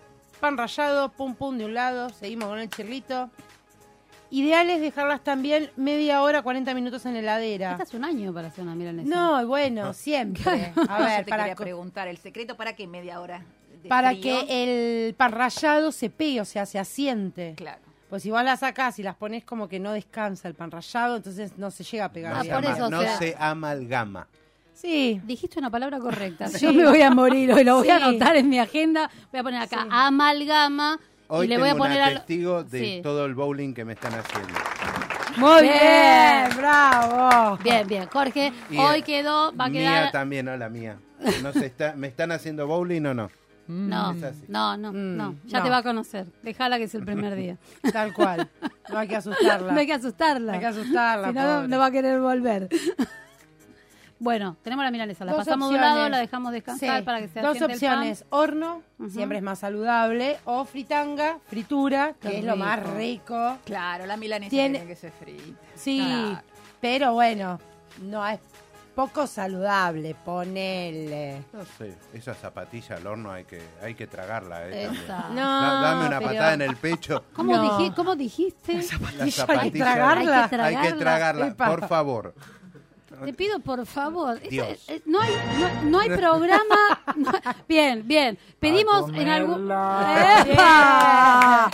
[0.45, 3.31] pan rallado, pum pum de un lado, seguimos con el chirrito.
[4.31, 7.71] Ideal es dejarlas también media hora, 40 minutos en la heladera.
[7.73, 9.09] Esta es un año para hacer una milanesa.
[9.09, 10.71] No, bueno, siempre.
[10.87, 13.43] A Yo ver, te para, quería preguntar, ¿el secreto para qué media hora?
[13.83, 14.23] de para frío?
[14.47, 17.55] que el pan rallado se pegue, o sea, se asiente.
[17.57, 17.81] Claro.
[18.11, 21.17] Pues si vos las sacás y las pones como que no descansa el pan rallado,
[21.17, 22.53] entonces no se llega a pegar Ah, No, bien.
[22.55, 24.29] se, por ama- eso, o no sea- se amalgama.
[24.75, 26.49] Sí, Dijiste una palabra correcta.
[26.49, 26.67] Sí.
[26.67, 29.11] Yo me voy a morir hoy, lo voy a anotar en mi agenda.
[29.31, 29.89] Voy a poner acá Sí.
[29.91, 33.01] amalgama Hoy y le tengo voy a poner una al- testigo de Sí.
[33.03, 34.53] todo el bowling que me están haciendo.
[35.37, 35.75] muy Bien.
[35.81, 37.57] bien, bravo.
[37.65, 38.07] Bien, bien.
[38.13, 40.13] Jorge, Y, hoy eh, quedó, va a Mía quedar...
[40.13, 40.97] también, no la mía.
[41.43, 43.31] No se está, ¿Me están haciendo bowling o no?
[43.67, 44.45] No, Es así.
[44.49, 45.35] no, no, Mm, no.
[45.47, 45.65] Ya no.
[45.65, 46.27] te va a conocer.
[46.43, 47.57] Déjala que es el primer día.
[47.93, 48.49] Tal cual.
[48.91, 49.73] No hay que asustarla.
[49.73, 50.53] no hay que asustarla.
[50.53, 52.69] Hay que asustarla, Si no, no, no va a querer volver.
[54.19, 55.25] Bueno, tenemos la milanesa.
[55.25, 56.11] La Dos pasamos de un lado, opciones.
[56.13, 57.05] la dejamos descansar Sí.
[57.05, 57.99] para que se Dos asiente el pan.
[57.99, 59.11] opciones, horno, Ujú.
[59.11, 63.59] siempre es más saludable, o fritanga, fritura, que Qué es lo más rico.
[63.65, 65.59] Claro, la milanesa Tiene- tiene que ser frita.
[65.75, 66.43] Sí, Claro.
[66.81, 67.59] pero bueno,
[68.03, 68.41] no es
[68.95, 71.43] poco saludable, ponele.
[71.53, 74.69] No sé, esa zapatilla al horno hay que, hay que tragarla.
[74.69, 75.05] Eh, también.
[75.05, 75.29] Esa.
[75.31, 77.25] No, Da- dame una pero- patada en el pecho.
[77.33, 77.95] ¿Cómo, No.
[77.97, 78.75] ¿Cómo dijiste?
[78.75, 79.85] La hay que zapatilla.
[79.85, 80.45] tragarla.
[80.45, 81.67] Hay que Hay que tragarla, Epa.
[81.67, 82.35] por favor.
[83.25, 84.37] Te pido por favor.
[84.37, 84.69] Esto Dios.
[84.69, 87.01] es- es- no, hay, no, no hay programa.
[87.17, 87.33] no-
[87.69, 88.39] bien, bien.
[88.59, 89.71] Pedimos en algún.
[89.71, 91.71] ¡Epa!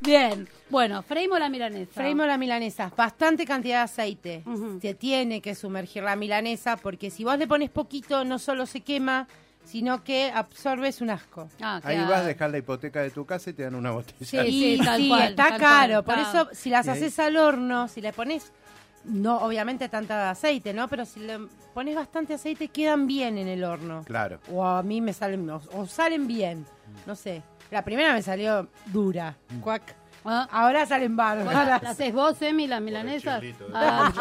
[0.00, 0.48] Bien.
[0.70, 1.90] Bueno, freímos la milanesa.
[1.92, 4.44] Freímos la milanesa, bastante cantidad de aceite.
[4.80, 8.82] Se tiene que sumergir la milanesa porque si vos le pones poquito no solo se
[8.82, 9.26] quema,
[9.64, 11.48] sino que absorbes un asco.
[11.60, 12.10] Ah, Ahí claro.
[12.10, 14.16] vas a dejar la hipoteca de tu casa y te dan una botella.
[14.20, 16.04] Sí, tal sí, cual, está tal caro.
[16.04, 18.52] cual, Por eso, si las ahí- haces al horno, si le pones,
[19.08, 20.86] no, obviamente tanta aceite, ¿no?
[20.88, 21.38] Pero si le
[21.74, 24.02] pones bastante aceite, quedan bien en el horno.
[24.04, 24.38] Claro.
[24.52, 26.64] O a mí me salen, o, o salen bien.
[27.06, 27.42] No sé.
[27.70, 29.36] La primera me salió dura.
[29.60, 29.94] Cuac.
[30.24, 31.82] Ah, Ahora salen ¿La, bárbaras.
[31.82, 33.40] la haces vos, Emi, la milanesa?
[33.40, 33.72] chilito, ¿eh?
[33.74, 34.12] Ah.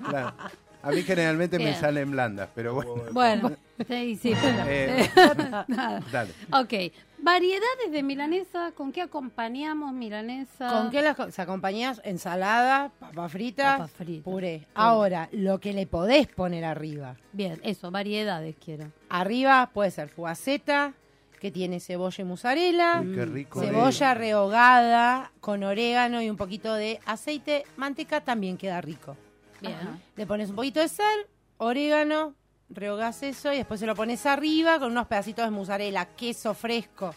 [0.08, 0.32] Claro.
[0.80, 2.94] A mí generalmente me salen blandas, pero bueno.
[3.12, 3.50] Bueno,
[3.88, 4.32] sí, sí.
[4.36, 5.10] Eh,
[5.68, 6.00] Nada.
[6.12, 6.32] dale.
[6.52, 6.92] Ok.
[7.20, 8.72] Variedades de milanesa.
[8.72, 10.68] ¿Con qué acompañamos milanesa?
[10.68, 12.00] ¿Con qué las se acompañas?
[12.04, 14.24] Ensalada, papas fritas, Papas fritas.
[14.24, 14.66] puré.
[14.74, 17.16] Ahora, lo que le podés poner arriba.
[17.32, 18.90] Bien, eso, variedades quiero.
[19.08, 20.94] Arriba puede ser fugaceta,
[21.40, 23.00] que tiene cebolla y mozzarella.
[23.00, 23.60] Uy, qué rico.
[23.60, 29.16] Cebolla rehogada con orégano y un poquito de aceite, manteca también queda rico.
[29.60, 29.76] Bien.
[30.16, 31.26] Le pones un poquito de sal,
[31.56, 32.34] orégano,
[32.70, 37.14] rehogás eso y después se lo pones arriba con unos pedacitos de mozzarella, queso fresco,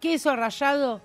[0.00, 1.00] queso rallado,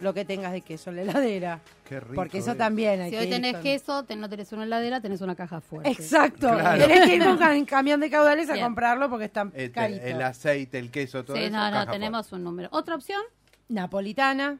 [0.00, 1.60] lo que tengas de queso en la heladera.
[1.88, 2.14] Qué rico.
[2.14, 5.00] Porque eso también hay Si que hoy ir tenés con- queso, no tenés una heladera,
[5.00, 5.90] tenés una caja fuerte.
[5.90, 6.48] Exacto.
[6.48, 6.86] Claro.
[6.86, 8.64] Tenés que ir con ca- camión de caudales a Bien.
[8.64, 11.52] comprarlo porque está Este, el aceite, el queso, todo Sí, eso.
[11.52, 12.68] no, no, caja tenemos un número.
[12.72, 13.20] ¿Otra opción?
[13.68, 14.58] Napolitana,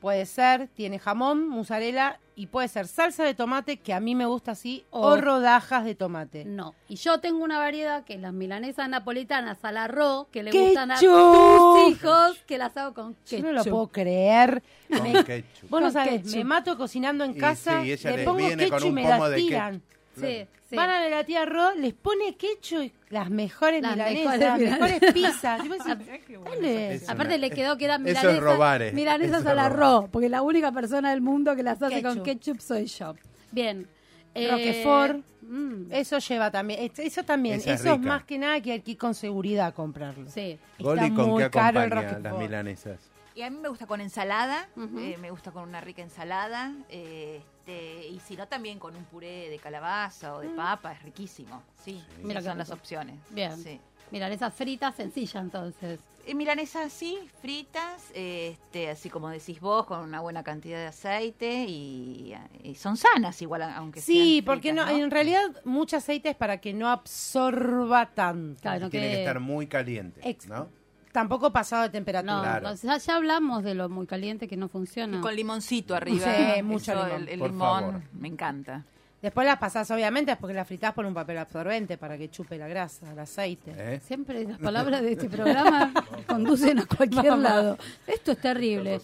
[0.00, 4.24] puede ser, tiene jamón, mozzarella y puede ser salsa de tomate, que a mí me
[4.24, 6.44] gusta así, o, O- rodajas de tomate.
[6.46, 6.74] No.
[6.88, 10.64] Y yo tengo una variedad que es las milanesas napolitanas al arroz, que le ¡Ketchup!
[10.68, 13.44] gustan a tus hijos, que las hago con Yo ketchup.
[13.44, 14.62] no lo puedo creer.
[14.88, 15.68] Con Me- ketchup.
[15.68, 18.78] Vos no sabés, me mato cocinando en Y casa, sí, ella le pongo viene con
[18.78, 19.82] ketchup y un me pomo la de tiran.
[20.20, 20.76] Sí, sí.
[20.76, 24.40] Van a ver la tía Ro, les pone ketchup y las mejores Las milanesas, mejores
[24.40, 24.90] las milanesas.
[24.90, 25.64] mejores pizzas.
[25.64, 27.02] Y vos decís, ¿dónde es?
[27.02, 28.92] Es Aparte una- le quedó que eran eso es milanesas, robar, eh.
[28.92, 32.22] milanesas Eso al es arroz, porque la única persona del mundo que las hace con
[32.22, 32.60] Ketchup.
[32.60, 33.14] soy yo.
[33.52, 33.86] Bien.
[34.32, 35.18] Eh, Roquefort.
[35.42, 38.80] mm, Eso lleva también, es- eso también, Esa eso es más que nada que hay
[38.80, 40.30] que ir con seguridad a comprarlo.
[40.30, 40.56] sí.
[40.78, 41.90] Goli, Está ¿con muy qué caro el
[42.22, 43.09] las milanesas?
[43.40, 47.40] Y a mí me gusta con ensalada, eh, me gusta con una rica ensalada, eh,
[47.60, 51.62] este, y si no también con un puré de calabaza o de papa, es riquísimo.
[51.82, 53.16] Sí, Mira esas qué son las opciones.
[53.30, 53.56] Bien.
[53.56, 53.80] Sí.
[54.10, 56.00] Milanesas fritas, sencilla entonces.
[56.26, 60.88] Eh, milanesas así, fritas, eh, este, así como decís vos, con una buena cantidad de
[60.88, 66.28] aceite y, y son sanas igual, aunque Sí, sean porque no, en realidad mucho aceite
[66.28, 68.60] es para que no absorba tanto.
[68.60, 70.68] Claro, no Tiene que que- estar muy caliente, Ex- ¿no?
[71.12, 72.34] Tampoco pasado de temperatura.
[72.36, 72.68] No, Claro.
[72.70, 75.20] no, ya, ya hablamos de lo muy caliente que no Y funciona.
[75.20, 76.26] con limoncito arriba.
[76.54, 77.22] Sí, mucho eso, limón.
[77.22, 78.02] El, el Por limón favor.
[78.12, 78.84] me encanta.
[79.22, 82.56] Después las pasás, obviamente, es porque las fritás por un papel absorbente para que chupe
[82.56, 83.74] la grasa, el aceite.
[83.76, 84.00] ¿Eh?
[84.02, 85.92] Siempre las palabras de este programa
[86.26, 87.76] conducen a cualquier lado.
[88.06, 89.00] Esto es terrible.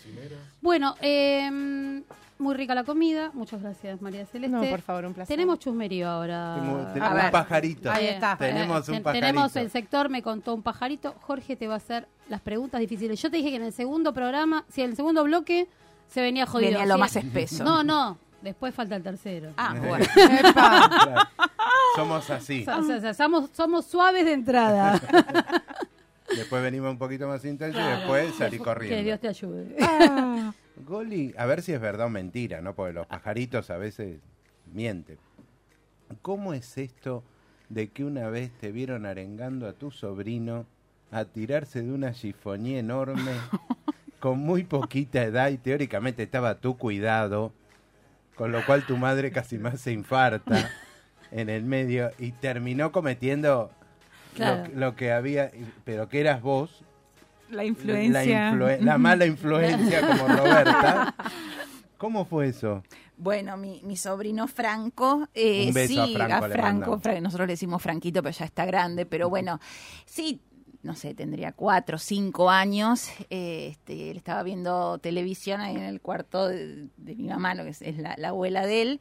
[0.62, 2.02] Bueno, eh,
[2.38, 3.30] muy rica la comida.
[3.34, 4.56] Muchas gracias, María Celeste.
[4.56, 5.34] No, por favor, un placer.
[5.36, 6.54] Tenemos chusmerío ahora.
[6.94, 7.90] Tenemos- un pajarito.
[7.90, 8.36] Ahí está.
[8.38, 9.26] Tenemos un pajarito.
[9.26, 11.14] Tenemos el sector, me contó un pajarito.
[11.22, 13.20] Jorge te va a hacer las preguntas difíciles.
[13.20, 15.68] Yo te dije que en el segundo programa, si en el segundo bloque
[16.08, 16.70] se venía jodido.
[16.72, 17.64] Venía lo más espeso.
[17.64, 18.18] No, no.
[18.42, 19.52] Después falta el tercero.
[19.56, 20.04] Ah, bueno.
[20.52, 21.28] Claro.
[21.96, 22.62] Somos así.
[22.62, 25.00] O sea, o sea, somos, somos suaves de entrada.
[26.36, 29.02] Después venimos un poquito más intensos y después salí Que corriendo.
[29.02, 29.76] Dios te ayude.
[30.86, 32.74] Goli, a ver si es verdad o mentira, ¿no?
[32.74, 34.18] Porque los pajaritos a veces
[34.72, 35.18] mienten.
[36.22, 37.22] ¿Cómo es esto
[37.68, 40.66] de que una vez te vieron arengando a tu sobrino
[41.10, 43.32] a tirarse de una chifonía enorme
[44.20, 47.52] con muy poquita edad y teóricamente estaba a tu cuidado,
[48.36, 50.70] con lo cual tu madre casi más se infarta
[51.32, 54.64] en el medio y terminó cometiendo lo- Claro.
[54.74, 55.50] lo, que había,
[55.84, 56.84] pero que eras vos
[57.50, 58.50] La la, influencia.
[58.52, 61.14] influe- la mala influencia como Roberta.
[61.96, 62.82] ¿Cómo fue eso?
[63.16, 68.22] Bueno, mi, mi sobrino Franco, eh, Un beso a sí, Franco nosotros le decimos Franquito,
[68.22, 69.58] pero ya está grande, pero bueno,
[70.04, 70.42] sí,
[70.86, 75.82] no sé, tendría cuatro o cinco años, eh, este, él estaba viendo televisión ahí en
[75.82, 79.00] el cuarto de, de mi mamá, lo que es, es la, la abuela de él,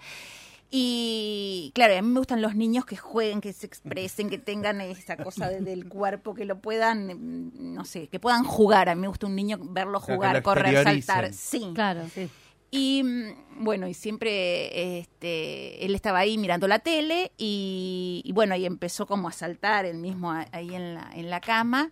[0.71, 4.81] y claro, a mí me gustan los niños que jueguen, que se expresen, que tengan
[4.81, 8.89] esa cosa de- del cuerpo, que lo puedan, mm, no sé, que puedan jugar.
[8.89, 10.73] A mí me gusta un niño verlo jugar, correr,
[11.05, 11.33] saltar.
[11.33, 11.71] Sí.
[11.75, 12.27] Claro, sí.
[12.75, 18.53] Y mm, bueno, y siempre este, él estaba ahí mirando la tele y, y bueno,
[18.53, 21.91] ahí empezó como a saltar él mismo ahí en la, en la cama.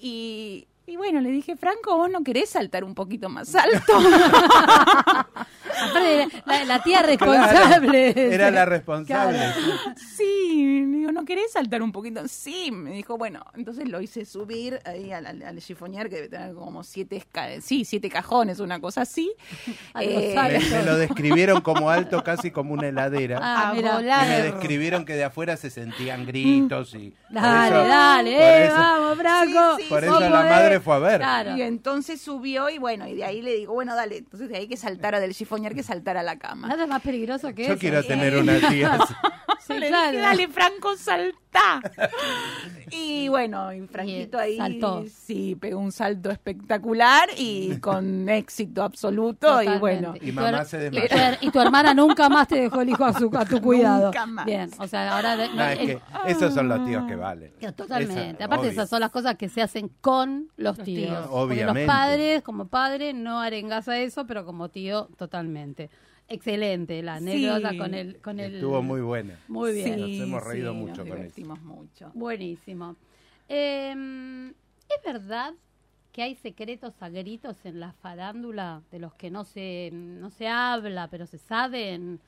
[0.00, 3.92] Y, y bueno, le dije, Franco, ¿vos no querés saltar un poquito más alto?
[5.82, 8.12] Aparte, la, la tía responsable.
[8.14, 9.38] Claro, era la responsable.
[9.96, 12.26] sí, le digo, ¿no querés saltar un poquito?
[12.28, 16.28] Sí, me dijo, bueno, entonces lo hice subir ahí al, al, al chifonier que debe
[16.28, 17.24] tener como siete,
[17.60, 19.32] sí, siete cajones, una cosa así.
[20.00, 20.34] Eh.
[20.34, 23.38] Me, me lo describieron como alto, casi como una heladera.
[23.42, 24.00] Ah, A mira.
[24.00, 27.14] Y me describieron que de afuera se sentían gritos y...
[27.28, 29.76] Dale, eso- dale, eh, eso- vamos, Franco.
[29.76, 30.06] Sí, sí, Por sí.
[30.06, 30.44] eso la podés.
[30.50, 31.18] madre fue a ver.
[31.20, 31.56] Claro.
[31.56, 34.68] Y entonces subió y bueno, y de ahí le digo, bueno, dale, entonces de ahí
[34.68, 36.68] que saltara del chifonier que saltara a la cama.
[36.68, 37.80] Nada más peligroso que Yo eso.
[37.80, 39.14] quiero tener una tía así.
[39.74, 40.10] Sí, Le claro.
[40.10, 41.80] dije, dale, Franco, saltá.
[42.92, 45.04] y bueno, y Franquito Y ahí saltó.
[45.12, 49.62] sí, pegó un salto espectacular y con éxito absoluto.
[49.62, 51.36] Y bueno, Y tu mamá se desmayó.
[51.40, 54.06] Y tu hermana nunca más te dejó el hijo a, su, a tu cuidado.
[54.06, 54.46] Nunca más.
[54.46, 55.36] Bien, o sea, ahora...
[55.36, 57.52] de- No, es el- que esos son los tíos que valen.
[57.76, 58.30] Totalmente.
[58.30, 58.70] Esa- Aparte, obvio.
[58.72, 61.08] esas son las cosas que se hacen con los Los tíos.
[61.10, 61.26] tíos.
[61.26, 61.80] Porque Obviamente.
[61.80, 65.90] los padres, como padre, no arengas a eso, pero como tío, totalmente.
[66.30, 67.78] Excelente la anécdota Sí.
[67.78, 68.54] con el, con el.
[68.54, 69.36] Estuvo muy buena.
[69.48, 70.00] Muy bien.
[70.00, 71.56] Nos hemos reído sí, mucho nos con eso.
[71.64, 72.10] mucho.
[72.14, 72.96] Buenísimo.
[73.48, 74.52] Eh,
[74.88, 75.52] ¿Es verdad
[76.12, 80.48] que hay secretos a gritos en la farándula de los que no se, no se
[80.48, 82.20] habla, pero se saben?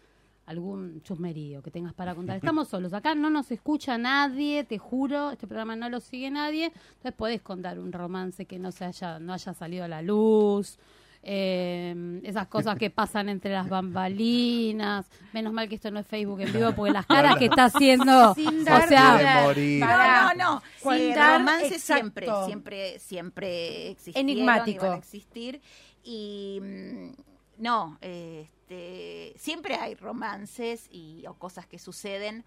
[0.44, 2.36] Algún chusmerío que tengas para contar.
[2.36, 2.92] Estamos solos.
[2.92, 5.30] Acá no nos escucha nadie, te juro.
[5.30, 6.66] Este programa no lo sigue nadie.
[6.66, 10.80] Entonces podés contar un romance que no se haya, no haya salido a la luz.
[11.24, 15.06] Eh, esas cosas que pasan entre las bambalinas.
[15.32, 18.34] Menos mal que esto no es Facebook en vivo, porque las caras que está haciendo.
[18.34, 19.80] Sin o dar sea, Quiere morir.
[19.80, 20.62] No, no, no.
[20.82, 21.92] Sin dar romance exacto.
[21.92, 24.84] siempre, siempre, siempre existieron Enigmático.
[24.84, 25.60] y van a existir.
[26.02, 27.10] Y mm,
[27.58, 32.44] no, este, siempre hay romances y o cosas que suceden,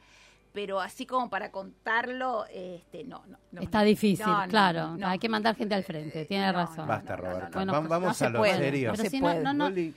[0.56, 3.38] pero así como para contarlo, este, no, no.
[3.52, 3.86] no, Está no.
[3.86, 4.96] difícil, No, no, claro.
[4.98, 5.06] no.
[5.08, 6.88] Hay que mandar gente al frente, tiene No, razón.
[6.88, 7.50] Basta, no, no, Roberta.
[7.50, 8.58] no, Bueno, Va- pues, Vamos no a se lo puede.
[8.58, 8.92] serio.
[8.94, 9.44] Pero se si no, puede.
[9.44, 9.94] no, no, Loli,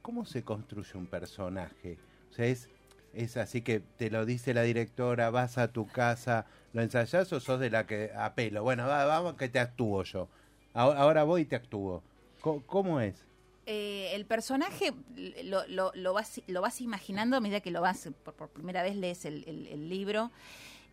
[0.00, 1.98] ¿cómo, se construye un personaje?
[2.30, 2.70] O sea, es,
[3.12, 7.38] es así que te lo dice la directora, vas a tu casa, lo ensayás o
[7.40, 8.62] sos de la que apelo.
[8.62, 10.26] Bueno, va- vamos que te actúo yo.
[10.72, 12.02] Ahora, ahora voy y te actúo.
[12.66, 13.26] ¿Cómo es?
[13.74, 14.92] Eh, el personaje
[15.44, 15.62] lo,
[15.94, 19.44] lo, vas, lo vas imaginando a medida que lo vas, por, primera vez lees el,
[19.46, 20.30] el- libro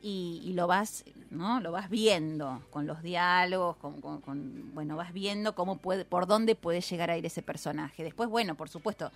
[0.02, 1.60] y, lo vas, ¿no?
[1.60, 6.26] Lo vas viendo con los diálogos, con, con- con- bueno, vas viendo cómo puede, por
[6.26, 8.02] dónde puede llegar a ir ese personaje.
[8.02, 9.12] Después, bueno, por supuesto,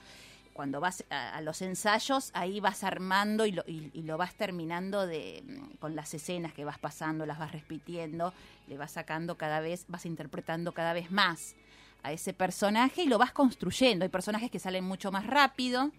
[0.52, 4.36] cuando vas a, a los ensayos, ahí vas armando y lo, y, y lo vas
[4.36, 8.34] terminando de mm, con las escenas que vas pasando, las vas repitiendo,
[8.68, 11.56] le vas sacando cada vez, vas interpretando cada vez más
[12.04, 14.04] a ese personaje y lo vas construyendo.
[14.04, 15.92] Hay personajes que salen mucho más rápido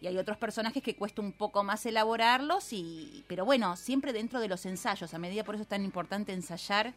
[0.00, 4.40] y hay otros personajes que cuesta un poco más elaborarlos y pero bueno, siempre dentro
[4.40, 6.92] de los ensayos, a medida por eso es tan importante ensayar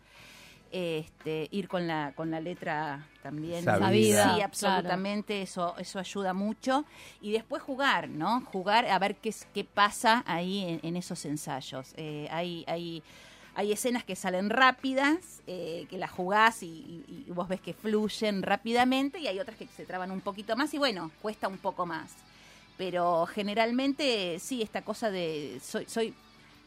[0.72, 4.36] este, ir con la, con la letra también Sabida.
[4.36, 6.86] Sí, absolutamente, eso, eso ayuda mucho.
[7.22, 8.42] Y después jugar, ¿no?
[8.46, 11.94] Jugar a ver qué, es- qué pasa ahí en, en esos ensayos.
[11.98, 13.02] Eh, hay, hay,
[13.60, 17.74] hay escenas que salen rápidas, eh, que las jugás y, y- y vos ves que
[17.74, 21.58] fluyen rápidamente, y hay otras que se traban un poquito más, y bueno, cuesta un
[21.58, 22.10] poco más.
[22.78, 25.60] Pero generalmente, sí, esta cosa de.
[25.62, 26.14] Soy, soy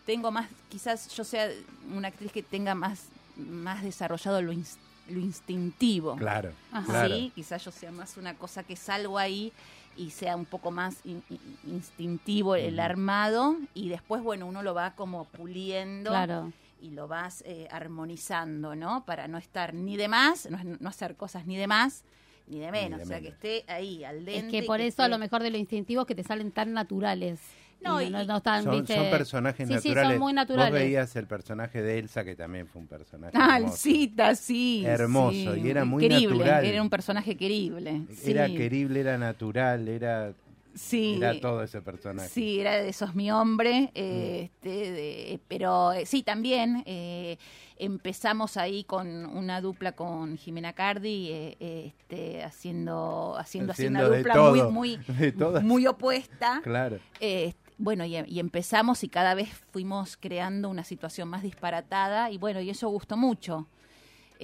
[0.04, 1.48] tengo más, quizás yo sea
[1.94, 3.04] una actriz que tenga más,
[3.36, 4.76] más desarrollado lo, ins-
[5.08, 6.16] lo instintivo.
[6.16, 6.84] Claro, Ajá.
[6.86, 7.14] claro.
[7.16, 9.50] Sí, quizás yo sea más una cosa que salgo ahí
[9.96, 14.74] y sea un poco más in- in- instintivo el armado y después, bueno, uno lo
[14.74, 16.52] va como puliendo Claro.
[16.82, 19.04] Y lo vas eh, armonizando, ¿no?
[19.06, 22.04] Para no estar ni de más, no, no hacer cosas ni de más
[22.48, 23.34] ni de menos, de o sea, menos.
[23.40, 24.50] que esté ahí al Es dente.
[24.50, 26.72] que y por eso a lo mejor de lo instintivo es que te salen tan
[26.72, 27.40] naturales.
[27.80, 28.94] No, Y no, no están, Son, ¿viste?
[28.94, 30.10] son personajes Sí, sí, naturales.
[30.12, 30.72] son muy naturales.
[30.72, 33.72] Vos veías el personaje de Elsa, que también fue un personaje Ah, hermoso.
[33.74, 34.84] Alcita, sí.
[34.86, 36.64] Hermoso, sí, y era muy querible, natural.
[36.64, 38.02] Era un personaje querible.
[38.24, 38.54] Era sí.
[38.56, 40.32] querible, era natural, era,
[40.74, 41.16] Sí.
[41.18, 42.28] era todo ese personaje.
[42.28, 47.36] Sí, era de esos mi hombre, eh, este, de- pero eh, sí, también eh,
[47.76, 54.16] empezamos ahí con una dupla con Jimena Cardi, eh, este, haciendo, haciendo, así Haciendo una
[54.16, 56.60] dupla todo, muy, muy, muy opuesta.
[56.62, 56.98] Claro.
[57.20, 62.38] Eh, bueno, y, y empezamos y cada vez fuimos creando una situación más disparatada y
[62.38, 63.66] bueno, y eso gustó mucho.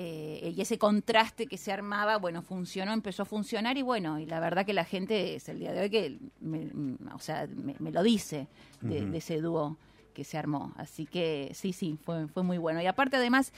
[0.01, 4.27] Eh, y ese contraste que se armaba, bueno, funcionó, empezó a funcionar y bueno, y
[4.27, 7.49] la verdad que la gente es el día de hoy que, me, mm, o sea,
[7.49, 8.47] me, me lo dice
[8.81, 9.77] de, de ese dúo
[10.15, 10.73] que se armó.
[10.77, 12.81] Así que sí, sí, fue, fue muy bueno.
[12.81, 13.53] Y aparte además,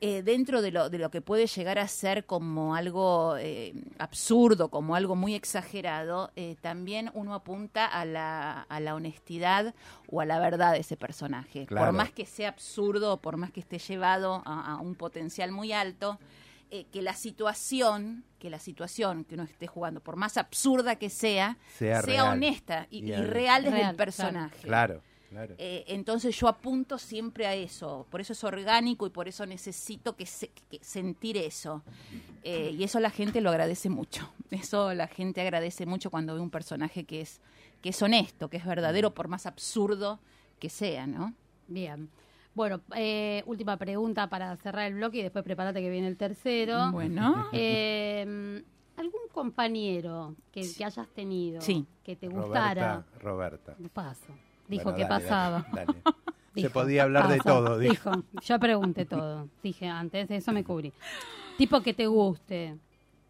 [0.00, 4.68] eh, dentro de lo, de lo que puede llegar a ser como algo eh, absurdo,
[4.68, 9.74] como algo muy exagerado, eh, también uno apunta a la, a la honestidad
[10.10, 11.66] o a la verdad de ese personaje.
[11.66, 11.86] Claro.
[11.86, 15.72] Por más que sea absurdo, por más que esté llevado a, a un potencial muy
[15.72, 16.18] alto,
[16.70, 21.10] eh, que la situación, que la situación que uno esté jugando, por más absurda que
[21.10, 24.62] sea, Sea honesta y, Y y al- real desde Real, el personaje.
[24.62, 25.54] Claro, claro.
[25.58, 30.16] Eh, entonces yo apunto siempre a eso, por eso es orgánico y por eso necesito
[30.16, 31.82] que, se- que sentir eso.
[32.42, 34.28] Eh, y eso la gente lo agradece mucho.
[34.50, 37.40] Eso la gente agradece mucho cuando ve un personaje que es,
[37.82, 40.20] que es honesto, que es verdadero, por más absurdo
[40.60, 41.34] que sea, ¿no?
[41.66, 42.08] Bien.
[42.54, 46.92] Bueno, eh, última pregunta para cerrar el bloque y después prepárate que viene el tercero.
[46.92, 47.48] Bueno.
[47.52, 48.62] Eh,
[48.96, 51.84] ¿Algún compañero que, que hayas tenido Sí.
[52.02, 53.04] que te gustara?
[53.20, 53.76] Roberta, Roberta.
[53.92, 54.32] Paso.
[54.68, 55.66] Dijo Bueno, que dale, pasaba.
[55.72, 55.98] dale, dale.
[56.56, 58.10] Se Dijo, podía hablar de todo, dijo.
[58.42, 59.46] Yo pregunté todo.
[59.62, 60.90] Dije antes, eso me cubrí.
[61.58, 62.76] Tipo que te guste.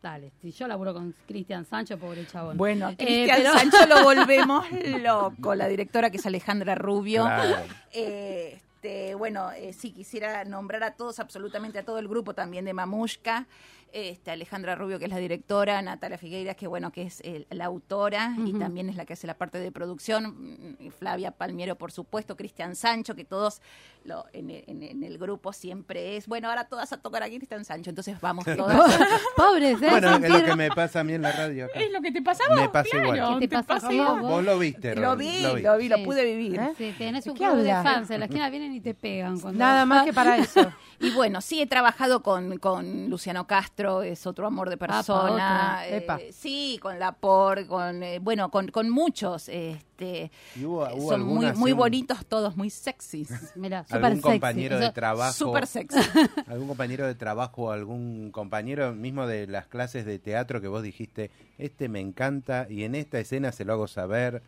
[0.00, 2.56] Dale, si yo laburo con Cristian Sancho, pobre chabón.
[2.56, 4.64] Bueno, Eh, Cristian pero- Sancho lo volvemos
[5.02, 5.56] loco.
[5.56, 7.24] La directora que es Alejandra Rubio.
[7.24, 7.56] Claro.
[7.92, 12.64] Eh, este, bueno, eh, sí, quisiera nombrar a todos, absolutamente a todo el grupo también
[12.64, 13.46] de Mamushka.
[13.92, 17.64] Este, Alejandra Rubio, que es la directora, Natalia Figueiras, que bueno, que es eh, la
[17.66, 21.92] autora y también es la que hace la parte de producción, mm, Flavia Palmiero, por
[21.92, 23.62] supuesto, Cristian Sancho, que todos
[24.04, 27.36] lo, en, el- en- en el grupo siempre es, bueno, ahora todas a tocar aquí
[27.38, 28.76] Cristian Sancho, entonces vamos todas.
[29.36, 29.88] Pobres, ¿eh?
[29.90, 31.64] Bueno, es lo que me pasa a mí en la radio.
[31.66, 31.80] acá.
[31.80, 32.54] Es lo que te pasaba.
[32.54, 33.38] Me pasa claro, igual.
[33.40, 34.20] ¿Qué te pasa a vos?
[34.20, 36.04] Vos lo viste, Lo vi, lo vi, lo, Sí.
[36.04, 36.60] pude vivir.
[36.60, 36.72] ¿Eh?
[36.76, 39.38] Sí, tenés ¿De un club de fans, en la esquina vienen y te pegan.
[39.54, 40.70] Nada más que para eso.
[40.98, 45.82] Y bueno, sí he trabajado con, con Luciano Castro, es otro amor de persona.
[45.86, 46.16] otro.
[46.18, 49.50] eh, sí, con Lapor, con eh, bueno, con, con muchos.
[49.50, 53.28] Este, ¿Y hubo- hubo son muy, muy un- bonitos todos, muy sexys.
[53.54, 54.22] Mira, algún sexy.
[54.22, 55.98] compañero de trabajo Súper sexy.
[56.48, 61.30] algún compañero de trabajo algún compañero mismo de las clases de teatro que vos dijiste
[61.58, 64.42] este me encanta y en esta escena se lo hago saber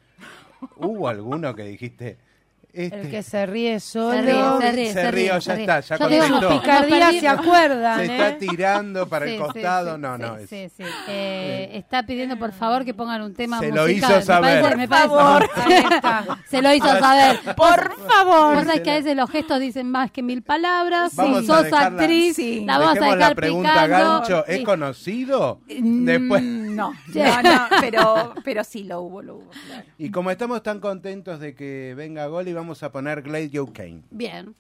[0.76, 2.18] hubo alguno que dijiste
[2.87, 4.12] este El que se ríe solo.
[4.61, 5.62] Se ríe, se ríe, Se ya ríe.
[5.64, 6.61] está, ya Yo digo, contestó.
[6.61, 8.16] Picardía se acuerdan, se ¿eh?
[8.16, 10.83] está tirando para Sí, el costado sí, no sí, no es- sí, sí.
[11.09, 13.97] Eh, está pidiendo por favor que pongan un tema Se lo musical.
[14.11, 14.62] hizo Me saber.
[14.62, 15.51] parece- Por parece- favor.
[15.95, 16.39] Está.
[16.49, 17.41] Se lo hizo saber.
[17.57, 18.55] Por favor.
[18.57, 21.14] Vos sabés que a veces los gestos dicen más que mil palabras.
[21.16, 22.64] Vamos a Sos dejarla- actriz, Sí.
[22.64, 23.97] la vamos a dejar la pregunta picando.
[24.20, 24.64] gancho ¿es Sí.
[24.64, 25.61] conocido?
[25.68, 29.51] Mm, después No, no, no, pero, pero sí lo hubo, lo hubo.
[29.66, 29.85] claro.
[29.99, 34.02] y como estamos tan contentos de que venga Goli vamos a poner Glade Joe Kane
[34.10, 34.54] Bien.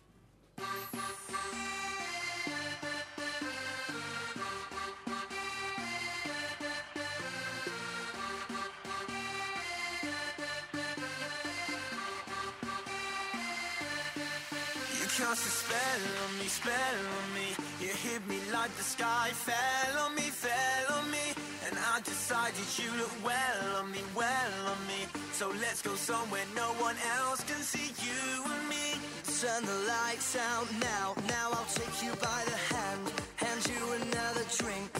[15.00, 17.48] You cast a spell on me, spell on me.
[17.80, 21.47] You hit me like the sky fell on me, fell on me.
[21.68, 25.04] And I decided you look well on me, well on me.
[25.32, 28.96] So let's go somewhere no one else can see you and me.
[29.40, 33.02] Turn the lights out now, now I'll take you by the hand,
[33.36, 34.90] hand you another drink.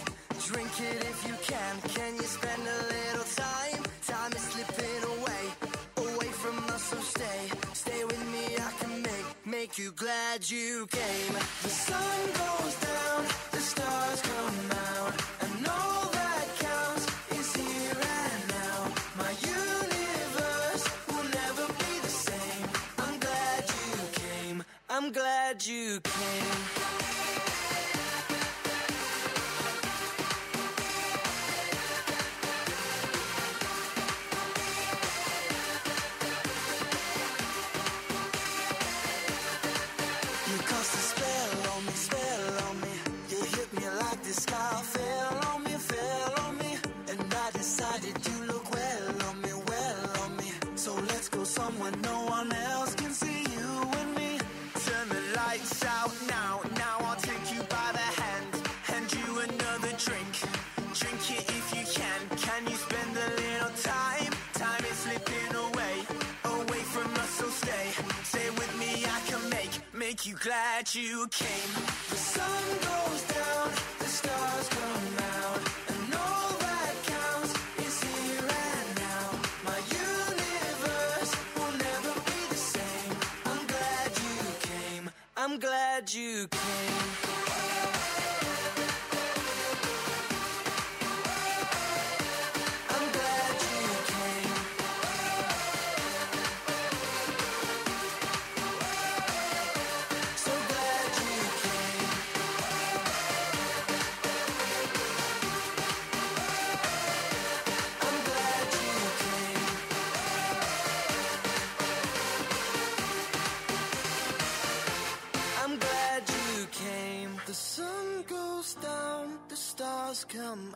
[0.46, 1.74] Drink it if you can.
[1.96, 3.82] Can you spend a little time?
[4.06, 5.44] Time is slipping away,
[6.04, 6.82] away from us.
[6.82, 8.44] So stay, stay with me.
[8.56, 11.34] I can make make you glad you came.
[11.62, 15.17] The sun goes down, the stars come out,
[25.10, 26.97] glad you came.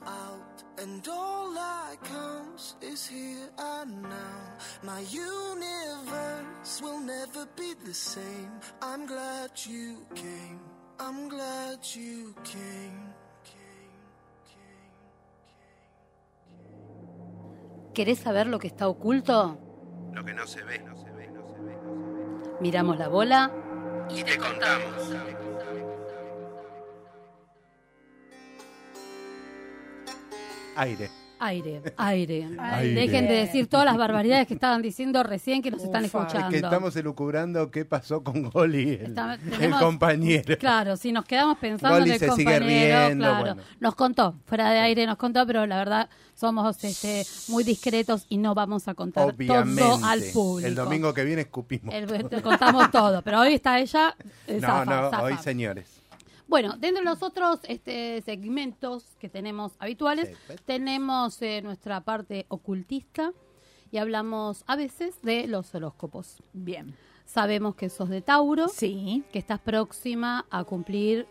[0.07, 4.57] Out, and all that counts is here and now.
[4.83, 8.53] My universe will never be the same.
[8.81, 10.61] I'm glad you came.
[10.99, 13.13] I'm glad you came.
[17.95, 19.59] ¿Querés saber lo que está oculto?
[20.13, 21.77] Lo que no se ve, no se ve, no se ve.
[22.61, 23.51] Miramos la bola.
[24.09, 25.42] Y te contamos.
[30.77, 31.11] Aire.
[31.45, 32.49] Aire, aire.
[32.61, 32.95] Aire.
[32.95, 36.21] Dejen de decir todas las barbaridades que estaban diciendo recién que nos están Ufa.
[36.21, 36.47] Escuchando.
[36.47, 40.57] Es que estamos elucubrando qué pasó con Goli, el, Está- el tenemos- compañero.
[40.57, 43.63] Claro, si nos quedamos pensando Goli en el se sigue compañero, riendo, claro, bueno.
[43.81, 48.37] nos contó, fuera de aire nos contó, pero la verdad somos este, muy discretos y
[48.39, 49.83] no vamos a contar Obviamente.
[49.83, 50.69] todo al público.
[50.69, 51.93] El domingo que viene escupimos.
[51.93, 54.15] El- contamos todo, pero hoy está ella.
[54.47, 55.23] eh, no, zafa, no, zafa.
[55.25, 56.02] hoy señores.
[56.53, 60.61] Bueno, dentro de los otros este, segmentos que tenemos habituales, Sí, pues.
[60.67, 63.33] tenemos eh, nuestra parte ocultista
[63.91, 66.43] y hablamos a veces de los horóscopos.
[66.53, 66.95] Bien.
[67.25, 69.25] Sabemos que sos de Tauro, Sí.
[69.33, 71.27] que estás próxima a cumplir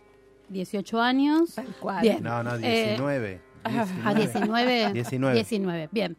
[0.49, 1.53] 18 años.
[1.53, 2.01] Tal cual.
[2.01, 2.23] Bien.
[2.23, 3.41] No, no, Eh, 19.
[4.03, 4.91] a 19.
[4.91, 5.35] 19.
[5.35, 6.17] 19, bien.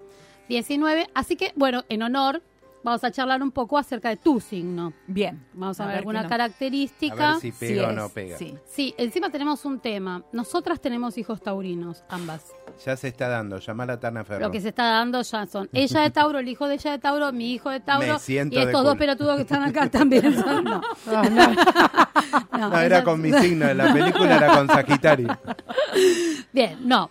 [0.48, 1.08] 19.
[1.12, 2.40] Así que, bueno, en honor,
[2.84, 4.92] vamos a charlar un poco acerca de tu signo.
[5.06, 5.44] Bien.
[5.54, 7.32] Vamos a, A ver ver alguna A característica.
[7.32, 8.36] ver si pega o no pega.
[8.38, 8.56] Sí.
[8.66, 10.22] Sí, encima tenemos un tema.
[10.32, 12.52] Nosotras tenemos hijos taurinos, ambas.
[12.84, 13.58] Ya se está dando.
[13.58, 14.40] Llama a la Tana Ferro.
[14.46, 16.98] Lo que se está dando ya son ella de Tauro, el hijo de ella de
[16.98, 19.88] Tauro, mi hijo de Tauro Me siento y de estos dos pelotudos que están acá
[19.90, 20.64] también son.
[20.64, 22.68] No, no, no.
[22.70, 23.72] No, era ella- con mi signo.
[23.74, 25.28] La película era con Sagitario.
[26.52, 27.10] Bien, no.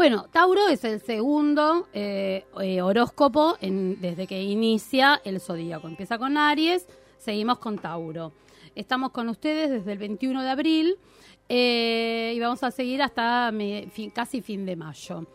[0.00, 5.88] Bueno, Tauro es el segundo eh, eh, horóscopo desde que inicia el zodíaco.
[5.88, 6.86] Empieza con Aries,
[7.18, 8.32] seguimos con Tauro.
[8.74, 10.96] Estamos con ustedes desde el 21 de abril
[11.50, 13.52] eh, y vamos a seguir hasta
[14.14, 15.26] casi fin de mayo.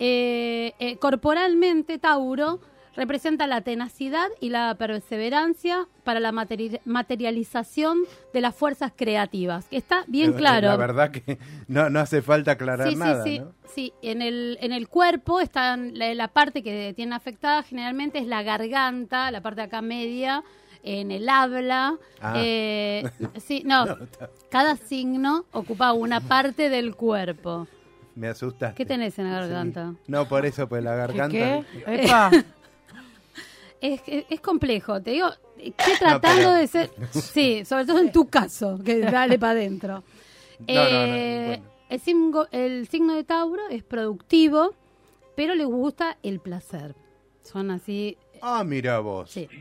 [0.00, 2.58] Eh, corporalmente, Tauro
[2.98, 7.98] representa la tenacidad y la perseverancia para la materi- materialización
[8.34, 9.66] de las fuerzas creativas.
[9.66, 10.66] que Está bien claro.
[10.68, 11.38] La verdad que
[11.68, 13.24] no, no hace falta aclarar Sí, nada.
[13.24, 13.52] sí, sí, ¿no?
[13.74, 13.92] sí.
[14.02, 18.42] En el, en el cuerpo está la, la parte que tiene afectada generalmente es la
[18.42, 20.42] garganta, la parte de acá media,
[20.82, 21.96] en el habla.
[22.20, 22.34] Ah.
[22.36, 23.04] eh,
[23.38, 23.86] sí, no,
[24.50, 27.66] cada signo ocupa una parte del cuerpo.
[28.16, 28.74] Me asustaste.
[28.74, 29.94] ¿Qué tenés en la garganta?
[30.08, 31.30] No, por eso, pues la garganta.
[31.30, 31.64] ¿Qué?
[31.86, 32.30] Epa.
[33.80, 36.90] Es, es, es complejo, te digo, estoy tratando de ser...
[37.12, 40.02] Sí, sobre todo en tu caso, que dale para adentro.
[40.60, 41.64] No, no, no, Eh, bueno.
[41.88, 44.74] el, signo, el signo de Tauro es productivo,
[45.36, 46.94] pero les gusta el placer.
[47.42, 49.30] Son así, Ah, mira vos.
[49.30, 49.48] sí.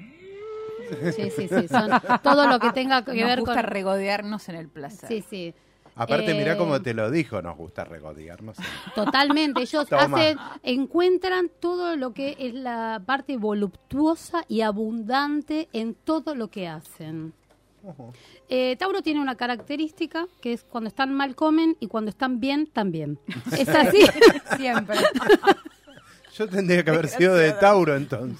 [1.15, 1.89] Sí, sí, sí, son
[2.23, 3.63] todo lo que tenga que Nos ver gusta con...
[3.65, 5.09] regodearnos en el placer.
[5.09, 5.53] Sí, sí.
[5.97, 8.57] Aparte, Eh, mirá cómo te lo dijo, nos gusta regodearnos.
[8.95, 16.35] Totalmente, ellos hacen, encuentran todo lo que es la parte voluptuosa y abundante en todo
[16.35, 17.33] lo que hacen.
[18.49, 22.67] Eh, Tauro tiene una característica que es cuando están mal comen y cuando están bien
[22.67, 23.17] también.
[23.57, 24.01] Es así.
[24.57, 24.97] Siempre.
[26.35, 28.39] Yo tendría que haber sido de Tauro entonces.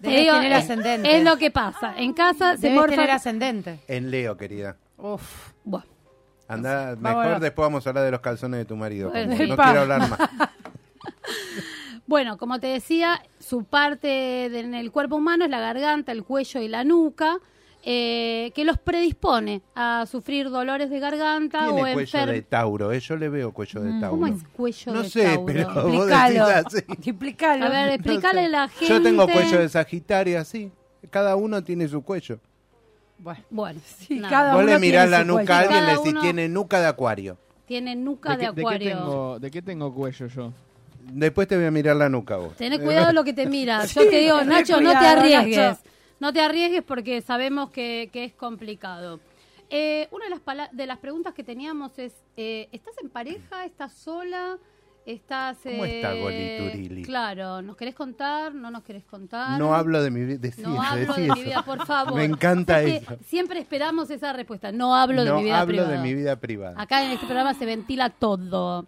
[0.00, 1.16] Debes digo, tener eh, ascendente.
[1.16, 1.94] Es lo que pasa.
[1.96, 2.96] En casa se Debes morfan.
[2.96, 3.80] tener ascendente.
[3.88, 4.76] En Leo, querida.
[4.98, 5.52] Uf.
[5.64, 5.84] Buah.
[6.48, 7.40] Anda, mejor vamos.
[7.40, 9.10] después vamos a hablar de los calzones de tu marido.
[9.10, 9.64] Bueno, no Pa.
[9.64, 10.18] quiero hablar más.
[12.06, 16.22] Bueno, como te decía, su parte de- en el cuerpo humano es la garganta, el
[16.22, 17.38] cuello y la nuca,
[17.82, 22.42] eh, que los predispone a sufrir dolores de garganta o Tiene cuello de.
[22.42, 23.00] Tauro, ¿eh?
[23.00, 24.06] yo le veo cuello de Tauro.
[24.06, 25.46] Mm, ¿Cómo es cuello No de sé, Tauro?
[25.46, 26.78] pero vos decís así.
[27.08, 27.64] Explícalo.
[27.64, 28.86] A ver, explícale a la gente.
[28.94, 30.70] Yo tengo cuello de Sagitario así.
[31.10, 32.38] Cada uno tiene su cuello.
[33.24, 34.28] Bueno, Bueno, Sí, nada.
[34.28, 36.80] cada Vos uno le mirás la nuca a alguien y le decís, uno- tiene nuca
[36.80, 37.38] de acuario.
[37.66, 38.88] Tiene nuca de, qué acuario.
[38.98, 40.52] tengo, ¿De qué tengo cuello yo?
[41.00, 42.54] Después te voy a mirar la nuca vos.
[42.56, 43.94] Tenés cuidado lo que te miras.
[43.94, 45.56] Yo te digo, Nacho, no te arriesgues.
[45.56, 45.80] Nacho.
[46.20, 49.20] No te arriesgues porque sabemos que, que es complicado.
[49.70, 53.64] Eh, una de las, de las preguntas que teníamos es, eh, ¿estás en pareja?
[53.64, 54.58] ¿Estás sola?
[55.06, 57.02] ¿Estás, ¿Cómo está eh, Goli Turili?
[57.02, 58.54] Claro, ¿nos querés contar?
[58.54, 59.58] ¿No nos querés contar?
[59.58, 60.38] No hablo de mi vida.
[60.38, 61.36] Decí No eso, hablo decí de eso.
[61.36, 62.14] mi vida, por favor.
[62.14, 63.18] Me encanta eso.
[63.26, 64.72] Siempre esperamos esa respuesta.
[64.72, 65.90] No hablo de no mi vida hablo privada.
[65.90, 66.80] de mi vida privada.
[66.80, 68.86] Acá en este programa se ventila todo.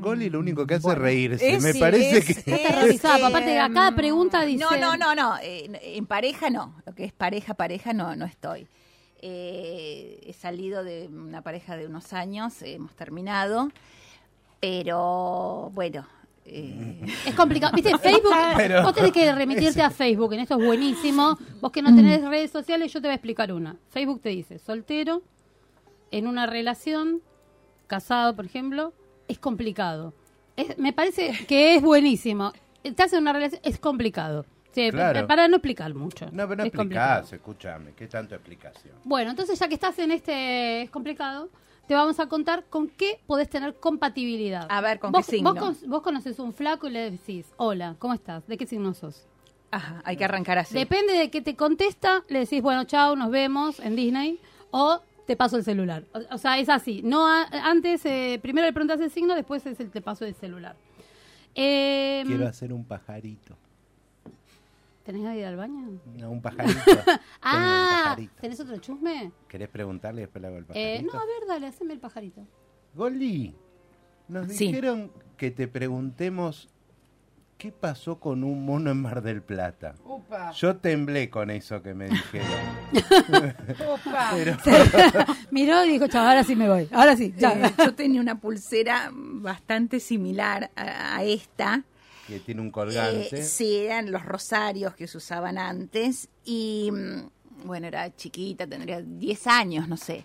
[0.00, 1.52] Goli lo único que hace es reírse.
[1.54, 2.32] es- Me sí, parece es- que...
[2.32, 3.26] Está terrorizado.
[3.26, 4.64] Aparte, a cada pregunta dice...
[4.64, 5.36] No, no, no, no.
[5.42, 6.74] eh, en pareja no.
[6.86, 8.66] Lo que es pareja, pareja no, no estoy.
[9.22, 13.70] Eh, he salido de una pareja de unos años, hemos terminado,
[14.60, 16.06] pero bueno.
[16.44, 17.72] eh, Es complicado.
[17.74, 17.96] ¿Viste?
[18.02, 21.36] Facebook, Pero- vos tenés que remitirte a Facebook, en esto es buenísimo.
[21.60, 23.76] Vos que no tenés redes sociales, yo te voy a explicar una.
[23.90, 25.22] Facebook te dice, soltero,
[26.10, 27.20] en una relación,
[27.86, 28.92] casado, por ejemplo,
[29.28, 30.14] es complicado.
[30.56, 32.52] Es- me parece que es buenísimo.
[32.84, 34.46] Estás en una relación, es complicado.
[34.76, 35.26] Sí, Claro.
[35.26, 36.26] Para no explicar mucho.
[36.26, 37.92] No, pero no es explicás, escúchame.
[37.94, 38.94] ¿Qué tanto explicación?
[39.04, 41.48] Bueno, entonces ya que estás en este es complicado,
[41.88, 44.66] te vamos a contar con qué podés tener compatibilidad.
[44.68, 45.54] A ver, ¿con vos, qué signo?
[45.54, 48.46] Vos, con- vos conoces un flaco y le decís, hola, ¿cómo estás?
[48.46, 49.26] ¿De qué signo sos?
[49.70, 50.74] ajá, hay que arrancar así.
[50.74, 54.38] Depende de qué te contesta, le decís, bueno, chao, nos vemos en Disney,
[54.70, 56.04] o te paso el celular.
[56.14, 57.00] O, o sea, es así.
[57.02, 60.34] No a- antes, eh, primero le preguntas el signo, después es el te paso el
[60.34, 60.76] celular.
[61.54, 63.56] Eh, Quiero hacer un pajarito.
[65.06, 66.00] ¿Tenés que ir al baño?
[66.18, 66.74] No, un pajarito.
[66.90, 68.34] Un Ah, pajarito.
[68.40, 69.30] ¿tenés otro chusme?
[69.48, 71.12] ¿Querés preguntarle y después le hago el Eh, pajarito?
[71.14, 72.44] no, a ver, dale, haceme el pajarito.
[72.94, 73.54] Goli,
[74.28, 74.66] nos Sí.
[74.66, 76.68] dijeron que te preguntemos
[77.56, 79.94] qué pasó con un mono en Mar del Plata.
[80.04, 82.48] Upa, Yo temblé con eso que me dijeron.
[83.94, 84.30] upa.
[84.34, 84.56] Pero
[85.50, 86.88] Miró y dijo, chao, ahora sí me voy.
[86.92, 87.52] Ahora sí, ya.
[87.68, 91.84] Eh, yo tenía una pulsera bastante similar a, a esta.
[92.26, 93.40] Que tiene un colgante.
[93.40, 96.28] Eh, sí, eran los rosarios que se usaban antes.
[96.44, 100.24] Y mm, bueno, era chiquita, tendría 10 años, no sé.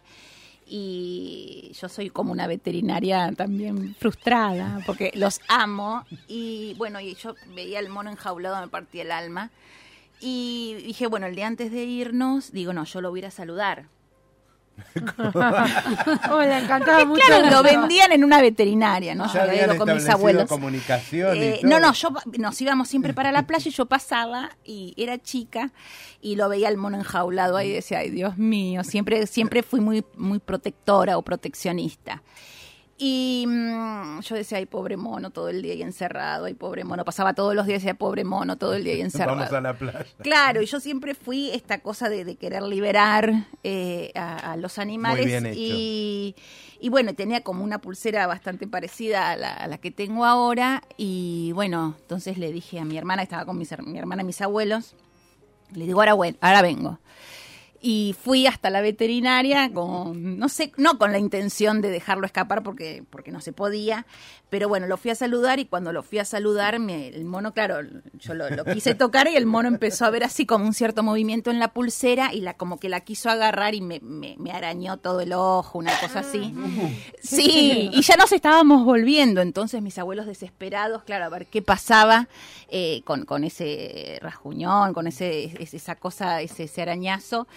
[0.66, 6.06] Y yo soy como una veterinaria también frustrada, porque los amo.
[6.28, 9.52] Y bueno, y yo veía el mono enjaulado, me partía el alma.
[10.22, 13.26] Y dije, bueno, el día antes de irnos, digo, no, yo lo voy a ir
[13.26, 13.86] a saludar.
[16.32, 17.22] Hola, encantaba mucho.
[17.26, 19.28] Claro, lo vendían en una veterinaria, ¿no?
[19.28, 20.48] Ya Yo había habían ido con mis abuelos.
[20.50, 21.70] comunicación y Eh, todo.
[21.70, 25.72] no, no, yo nos íbamos siempre para la playa y yo pasaba y era chica
[26.22, 29.80] y lo veía el mono enjaulado ahí y decía, ay Dios mío, siempre, siempre fui
[29.82, 32.22] muy, muy protectora o proteccionista.
[33.04, 37.04] Y mm, yo decía, ay, pobre mono, todo el día ahí encerrado, ay, pobre mono.
[37.04, 39.38] Pasaba todos los días y decía, pobre mono, todo el día ahí encerrado.
[39.40, 40.06] Vamos a la playa.
[40.22, 44.78] Claro, y yo siempre fui esta cosa de, de querer liberar eh, a, a los
[44.78, 45.26] animales.
[45.26, 45.58] bien hecho.
[45.60, 46.36] Y,
[46.80, 50.84] y bueno, tenía como una pulsera bastante parecida a la, a la que tengo ahora.
[50.96, 54.42] Y bueno, entonces le dije a mi hermana, estaba con mis, mi hermana y mis
[54.42, 54.94] abuelos,
[55.74, 57.00] le digo, ahora, bueno, ahora vengo.
[57.84, 62.62] Y fui hasta la veterinaria con, no sé, no con la intención de dejarlo escapar
[62.62, 64.06] porque, porque no se podía,
[64.52, 67.54] pero bueno, lo fui a saludar y cuando lo fui a saludar, me- el mono,
[67.54, 67.78] claro,
[68.20, 71.02] yo lo, lo quise tocar y el mono empezó a ver así como un cierto
[71.02, 74.52] movimiento en la pulsera y la como que la quiso agarrar y me, me, me
[74.52, 76.54] arañó todo el ojo, una cosa así.
[77.24, 82.28] Sí, y ya nos estábamos volviendo, entonces mis abuelos desesperados, claro, a ver qué pasaba
[82.70, 87.48] eh, con, con ese rasguñón, con ese, es- esa cosa, ese, ese arañazo.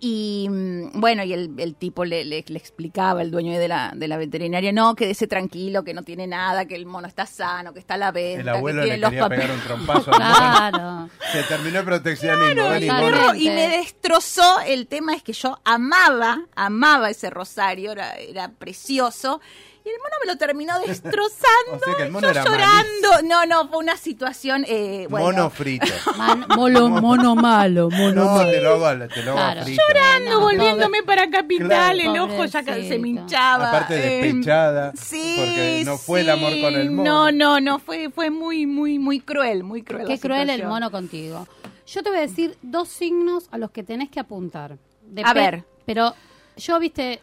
[0.00, 3.92] Y mm, bueno, y el, el tipo le, le- le explicaba, el dueño de la,
[3.94, 7.72] de la veterinaria, no, quédese tranquilo, que no tiene nada, que el mono está sano,
[7.72, 10.12] que está a la venta, El abuelo que le tiene los quería pegar un trompazo
[10.12, 10.30] al mono.
[10.38, 11.10] Claro.
[11.32, 12.54] Se terminó el proteccionismo.
[12.54, 13.34] Claro, y mono.
[13.34, 14.60] y me destrozó.
[14.66, 19.40] El tema es que yo amaba, amaba ese rosario, era, era precioso.
[19.84, 21.74] Y el mono me lo terminó destrozando.
[21.74, 23.22] O sea que el mono yo era llorando.
[23.28, 24.64] No, no, fue una situación.
[24.66, 25.86] Eh, bueno, Mono frito.
[26.16, 28.50] Man- molo- mono malo, mono No, malo.
[28.50, 29.62] te lo hago, te lo hago Claro.
[29.64, 29.82] frito.
[29.88, 31.98] llorando, No, volviéndome para capital, Claro.
[31.98, 33.68] el ojo ya se me hinchaba.
[33.68, 37.04] Aparte eh, despechada, sí, porque no fue el amor con el mono.
[37.04, 40.06] No, no, no, fue, fue muy, muy, muy cruel, muy cruel.
[40.06, 41.46] Qué la cruel el mono contigo.
[41.86, 44.78] Yo te voy a decir dos signos a los que tenés que apuntar.
[45.22, 45.64] A ver.
[45.84, 46.14] Pero
[46.56, 47.20] yo, viste,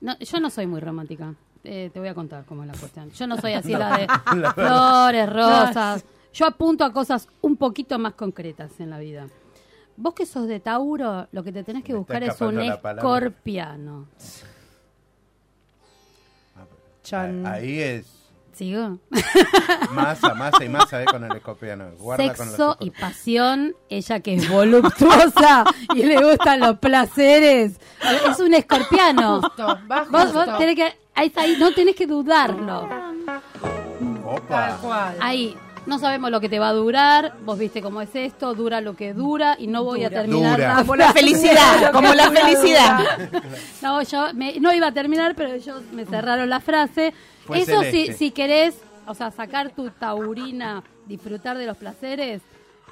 [0.00, 1.34] no, yo no soy muy romántica.
[1.64, 3.10] Eh, te voy a contar cómo es la cuestión.
[3.12, 4.06] Yo no soy así la de
[4.54, 6.04] flores, rosas.
[6.34, 9.26] Yo apunto a cosas un poquito más concretas en la vida.
[9.96, 12.92] Vos que sos de Tauro, lo que te tenés que Me buscar es un palabra.
[12.92, 14.06] escorpiano.
[17.02, 17.46] Chan.
[17.46, 18.06] Ahí es
[18.52, 18.98] ¿Sigo?
[19.92, 21.86] masa, masa y masa eh, con el escorpiano.
[21.98, 27.80] Guarda con Sexo y pasión, ella que es voluptuosa y le gustan los placeres,
[28.28, 29.40] es un escorpiano.
[29.40, 32.88] Justo, va Vos, vos tenés que, ahí está, ahí, no tenés que dudarlo.
[33.26, 34.78] Tal Opa.
[34.82, 35.16] cual.
[35.20, 38.80] Ahí, no sabemos lo que te va a durar, vos viste cómo es esto, dura
[38.80, 40.68] lo que dura y no voy a terminar Dura.
[40.74, 43.00] la Como la felicidad, como la felicidad.
[43.80, 47.14] No, yo me- no iba a terminar, pero ellos me cerraron la frase.
[47.46, 52.42] Fue Eso si, si querés, o sea, sacar tu taurina, disfrutar de los placeres,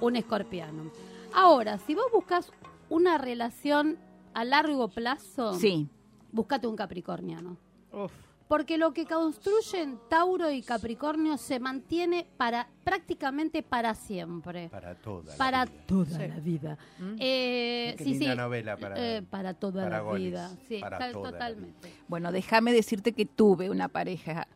[0.00, 0.90] un escorpiano.
[1.32, 2.50] Ahora, si vos buscas
[2.88, 3.98] una relación
[4.34, 5.88] a largo plazo, Sí.
[6.32, 7.56] búscate un capricorniano.
[7.92, 8.12] Uf.
[8.50, 14.68] Porque lo que construyen Tauro y Capricornio se mantiene para prácticamente para siempre.
[14.70, 15.30] Para toda.
[15.30, 15.82] la Para vida.
[15.86, 16.78] toda la vida.
[17.20, 18.36] Eh, Qué sí, linda sí.
[18.36, 20.22] novela para- Eh, para toda para la goles.
[20.32, 20.50] vida.
[20.66, 21.92] Sí, Para tal- toda la totalmente.
[22.08, 24.48] Bueno, déjame decirte que tuve una pareja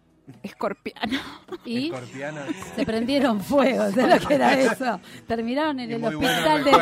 [0.42, 1.18] escorpiano.
[1.64, 2.40] Y Escorpiano.
[2.76, 5.00] se prendieron fuego, ¿sabes lo que era eso?
[5.26, 6.72] Terminaron en Y el muy hospital de...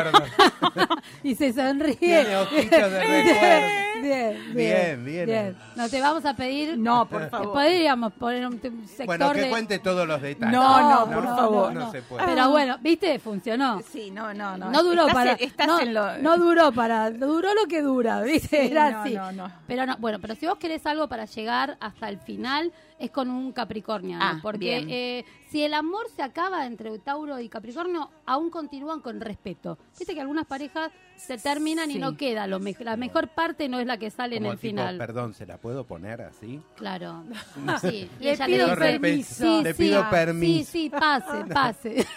[1.29, 1.95] y se sonríe.
[1.97, 3.83] Tiene ojitos de recuerdo.
[4.03, 5.57] Bien, Bien, bien, bien.
[5.77, 6.77] No te vamos a pedir...
[6.77, 7.53] No, por favor.
[7.53, 9.49] Podríamos poner un, un sector Bueno, que de...
[9.49, 10.53] cuente todos los detalles.
[10.53, 11.73] No, no, por favor.
[11.73, 12.25] No, se puede.
[12.25, 13.17] Pero bueno, ¿viste?
[13.19, 13.81] Funcionó.
[13.91, 14.69] Sí, no, no, no.
[14.71, 15.31] No, duró Estás para.
[15.33, 17.11] en- estás no, en lo- no duró para.
[17.11, 18.61] Duró lo que dura, ¿viste?
[18.65, 19.13] Sí, Era no, así.
[19.13, 19.51] no, no.
[19.67, 23.29] Pero no, bueno, pero si vos querés algo para llegar hasta el final, es con
[23.33, 24.17] un Capricornio.
[24.21, 29.19] Ah, porque eh, si el amor se acaba entre Tauro y Capricornio, aún continúan con
[29.21, 29.77] respeto.
[29.97, 31.99] Viste que algunas parejas se terminan y Sí.
[31.99, 32.47] no queda.
[32.47, 34.97] Lo me- la mejor parte no es la que sale en el tipo, final.
[34.97, 36.61] Perdón, ¿se la puedo poner así?
[36.75, 37.23] Claro.
[37.81, 38.09] Sí.
[38.19, 39.43] Y Le pido le dice, permiso.
[39.43, 40.71] sí, Le sí, pido sí, permiso.
[40.71, 42.07] Sí, pase, pase.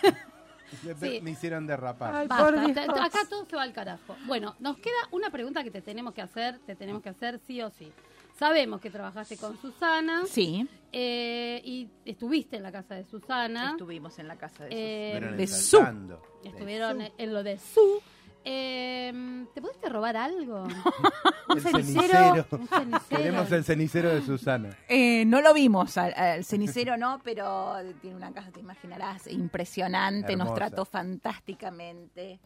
[1.01, 1.21] Sí.
[1.23, 2.15] Me hicieron derrapar.
[2.15, 2.73] Ay, Basta, por Dios.
[2.75, 4.17] te- acá todo se va al carajo.
[4.27, 7.63] Bueno, nos queda una pregunta que te tenemos que hacer, te tenemos que hacer sí
[7.63, 7.91] o sí.
[8.39, 13.71] Sabemos que trabajaste con Susana Sí, eh, y estuviste en la casa de Susana.
[13.73, 16.19] estuvimos en la casa de Eh, Estuvieron de su.
[16.45, 18.03] estuvieron en lo de su.
[18.49, 20.69] Eh, ¿Te pudiste robar algo?
[21.49, 22.47] El cenicero, cenicero.
[22.53, 23.01] un cenicero.
[23.09, 24.77] Queremos el cenicero de Susana.
[24.89, 30.37] Eh, no lo vimos al, al cenicero, no, pero tiene una casa, te imaginarás, impresionante,
[30.37, 32.39] nos trató fantásticamente.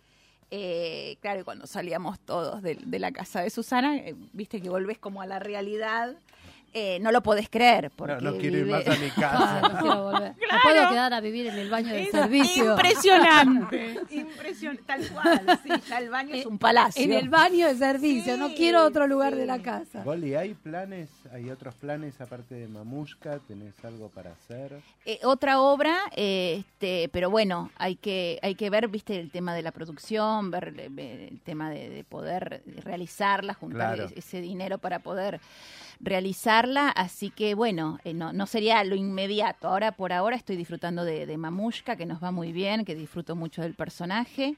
[0.51, 4.69] Eh, claro, y cuando salíamos todos de, de la casa de Susana, eh, viste que
[4.69, 6.17] volvés como a la realidad,
[6.73, 7.91] eh, no lo podés creer.
[7.95, 9.61] Porque No, no quiero ir vive- más a mi Ah, casa.
[9.69, 10.35] no quiero volver.
[10.41, 12.73] Me puedo quedar a vivir en el baño del servicio.
[12.73, 17.03] Impresionante, impresionante, tal cual, sí, ya el baño es un palacio.
[17.05, 19.39] En el baño de servicio, no Sí, quiero otro lugar sí.
[19.41, 20.03] de la casa.
[20.05, 21.09] Goli, ¿hay planes?
[21.33, 23.39] ¿Hay otros planes aparte de Mamushka?
[23.41, 24.81] ¿Tenés algo para hacer?
[25.07, 29.55] Eh, otra obra, eh, este, pero bueno, hay que hay que ver, viste, el tema
[29.55, 34.05] de la producción, ver, eh, ver el tema de, de poder realizarla, juntar Claro.
[34.07, 35.41] es- ese dinero para poder
[36.01, 39.69] realizarla, así que bueno, eh, no, no sería lo inmediato.
[39.69, 43.37] Ahora por ahora estoy disfrutando de, de Mamushka, que nos va muy bien, que disfruto
[43.37, 44.57] mucho del personaje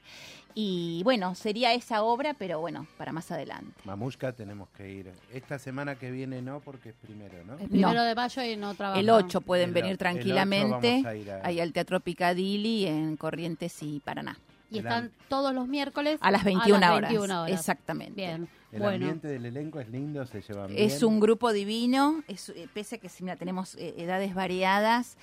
[0.55, 3.73] y bueno, sería esa obra, pero bueno, para más adelante.
[3.85, 5.11] Mamushka tenemos que ir.
[5.33, 7.57] Esta semana que viene no, porque es primero, ¿no?
[7.59, 8.03] El primero No.
[8.03, 8.99] de mayo y no trabaja.
[8.99, 11.73] El 8 pueden El venir o- el 8 tranquilamente vamos a ir a- ahí al
[11.73, 14.37] Teatro Picadilly en Corrientes y Paraná.
[14.71, 17.11] Y están todos los miércoles A las 21 horas.
[17.11, 17.59] 21 horas.
[17.59, 18.15] Exactamente.
[18.15, 18.47] Bien.
[18.73, 19.05] El bueno.
[19.05, 20.85] ambiente del elenco es lindo, se llevan bien.
[20.85, 25.15] Es un grupo divino, es, eh, pese a que mira, tenemos eh, edades variadas.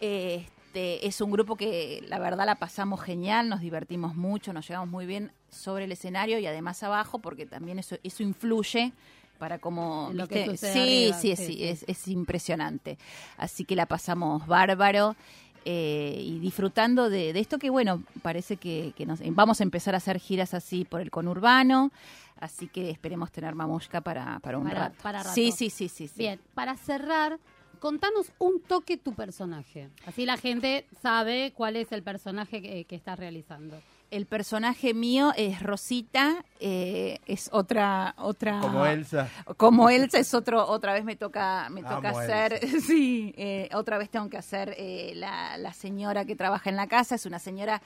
[0.00, 4.68] eh, este, es un grupo que la verdad la pasamos genial, nos divertimos mucho, nos
[4.68, 8.92] llevamos muy bien sobre el escenario y además abajo, porque también eso, eso influye
[9.38, 10.08] para cómo...
[10.12, 11.64] En lo que sí, arriba, sí, sí, sí, sí.
[11.64, 12.98] Es, es impresionante.
[13.36, 15.16] Así que la pasamos bárbaro.
[15.64, 19.94] eh, y disfrutando de, de esto que, bueno, parece que, que nos, vamos a empezar
[19.94, 21.90] a hacer giras así por el conurbano,
[22.40, 24.96] así que esperemos tener Mamushka para, para un Para- rato.
[25.02, 25.34] para rato.
[25.34, 26.14] Sí, sí, sí, sí, sí.
[26.18, 27.38] Bien, para cerrar,
[27.78, 29.88] contanos un toque tu personaje.
[30.06, 33.80] Así la gente sabe cuál es el personaje que, que estás realizando.
[34.10, 38.58] El personaje mío es Rosita, eh, es otra, otra.
[38.58, 39.28] Como Elsa.
[39.56, 42.80] Como Elsa es otro, otra vez me toca, me Amo toca hacer, Elsa.
[42.88, 46.88] sí, eh, otra vez tengo que hacer eh, la, la señora que trabaja en la
[46.88, 47.82] casa, es una señora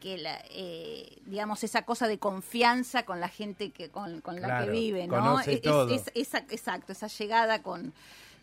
[0.00, 4.48] que la, eh, digamos esa cosa de confianza con la gente que con, con la
[4.64, 5.14] que vive, ¿no?
[5.56, 5.94] Es- todo.
[5.94, 7.92] es- esa- exacto, esa llegada con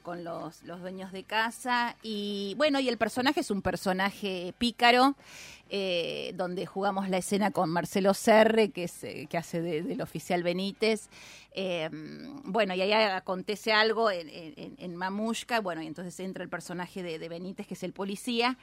[0.03, 5.15] con los, los dueños de casa y bueno y el personaje es un personaje pícaro
[5.69, 9.99] eh, donde jugamos la escena con Marcelo Serre que es eh, que hace de- del
[10.01, 11.09] oficial Benítez
[11.59, 11.89] Eh,
[12.45, 17.03] bueno y ahí acontece algo en, en, en Mamushka bueno y entonces entra el personaje
[17.03, 18.57] de, de Benítez que es el policía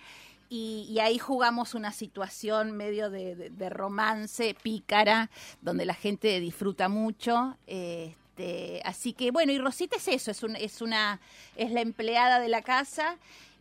[0.54, 5.28] y, y ahí jugamos una situación medio de, de- de romance pícara,
[5.62, 7.56] donde la gente disfruta mucho.
[7.66, 11.20] Este, así que bueno, y Rosita es eso, es, un- es una,
[11.56, 13.16] es la empleada de la casa.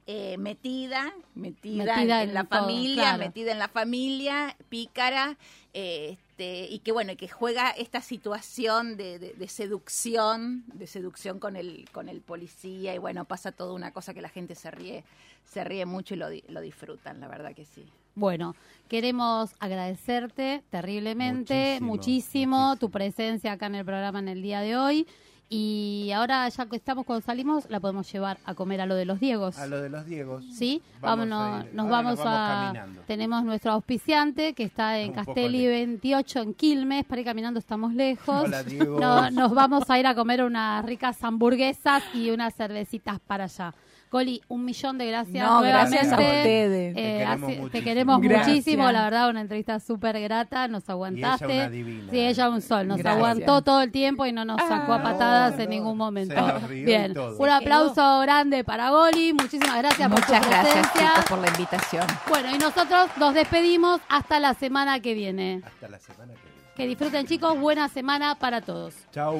[0.06, 3.18] eh, metida, metida, Metida en, en la todo, familia, claro.
[3.20, 5.38] metida en la familia, pícara,
[5.74, 11.40] eh, este, y que bueno, que juega esta situación de, de- de seducción, de seducción
[11.40, 14.72] con el, con el policía, y bueno, pasa toda una cosa que la gente se
[14.72, 15.04] ríe,
[15.46, 17.86] se ríe mucho y lo, di- lo disfrutan, la verdad que sí.
[18.16, 18.56] Bueno,
[18.90, 24.78] queremos agradecerte terriblemente, Muchísimo, muchísimo, tu presencia acá en el programa en el día de
[24.78, 25.08] hoy.
[25.56, 29.06] Y ahora, ya que estamos cuando salimos, la podemos llevar a comer a lo de
[29.06, 29.60] los Diegos.
[29.60, 30.44] A lo de los Diegos.
[30.52, 30.82] ¿Sí?
[31.00, 32.64] Vamos Vámonos, a nos vamos, nos vamos a.
[32.74, 33.02] caminando.
[33.06, 36.02] Tenemos nuestro auspiciante que está en Castelli lejos.
[36.02, 37.06] 28 en Quilmes.
[37.06, 38.46] Para ir caminando estamos lejos.
[38.46, 39.00] Hola, Diego.
[39.00, 43.76] No, nos vamos a ir a comer unas ricas hamburguesas y unas cervecitas para allá.
[44.14, 45.44] Coli, un millón de gracias.
[45.44, 46.94] No, gracias a ustedes.
[46.94, 47.84] Te Eh, queremos te muchísimo.
[47.84, 48.48] queremos Gracias.
[48.48, 51.46] muchísimo, la verdad, una entrevista súper grata, nos aguantaste.
[51.46, 52.12] una divina.
[52.12, 53.18] Sí, ella un sol, nos Gracias.
[53.18, 55.76] aguantó todo el tiempo y no nos sacó a Ah, patadas no, en no.
[55.76, 56.36] ningún momento.
[56.72, 57.38] Y Bien, todo.
[57.40, 61.10] un aplauso grande para Goli, muchísimas gracias por Muchas tu gracias, presencia.
[61.10, 62.08] chicos, por la invitación.
[62.30, 65.62] Bueno, y nosotros nos despedimos hasta la semana que viene.
[65.66, 66.74] Hasta la semana que viene.
[66.78, 68.94] Que disfruten, chicos, buena semana para todos.
[69.12, 69.40] Chau.